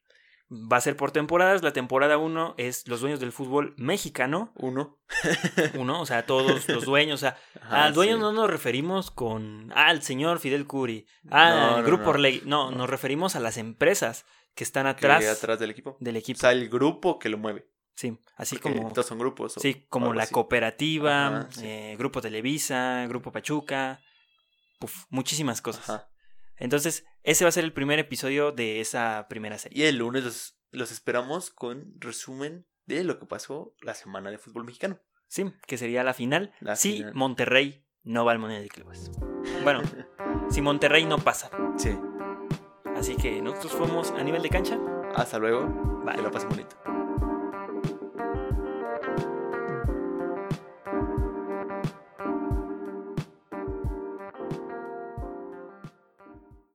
[0.50, 1.62] Va a ser por temporadas.
[1.62, 4.52] La temporada 1 es Los Dueños del Fútbol Mexicano.
[4.56, 4.98] Uno.
[5.74, 7.16] Uno, o sea, todos los dueños.
[7.16, 8.20] O sea, Ajá, al dueño sí.
[8.20, 12.10] no nos referimos con al señor Fidel Curi, al No, no, Grupo no.
[12.10, 12.42] Orlegui.
[12.44, 12.76] No, No.
[12.78, 14.24] nos referimos a las empresas
[14.54, 15.96] que están Que atrás, del equipo.
[16.00, 17.68] del O sea, el grupo que lo mueve.
[17.96, 18.92] Sí, así Porque como.
[18.92, 19.56] Todos son grupos.
[19.56, 20.32] o- Sí, como la así.
[20.32, 21.66] cooperativa, Ajá, sí.
[21.66, 24.00] eh, Grupo Televisa, Grupo Pachuca,
[24.78, 25.88] puf, muchísimas cosas.
[25.90, 26.08] Ajá.
[26.58, 29.78] Entonces, ese va a ser el primer episodio de esa primera serie.
[29.84, 34.38] Y el lunes los, los esperamos con resumen de lo que pasó la semana de
[34.38, 34.98] fútbol mexicano.
[35.28, 36.54] Sí, que sería la final.
[36.60, 37.14] La si final.
[37.14, 39.10] Monterrey no va al Mundial de Clubes.
[39.64, 39.82] Bueno,
[40.50, 41.50] si Monterrey no pasa.
[41.76, 41.98] Sí.
[42.96, 44.78] Así que nosotros fuimos a nivel de cancha.
[45.14, 45.66] Hasta luego.
[46.04, 46.14] Bye.
[46.16, 46.76] Que la pasen bonito.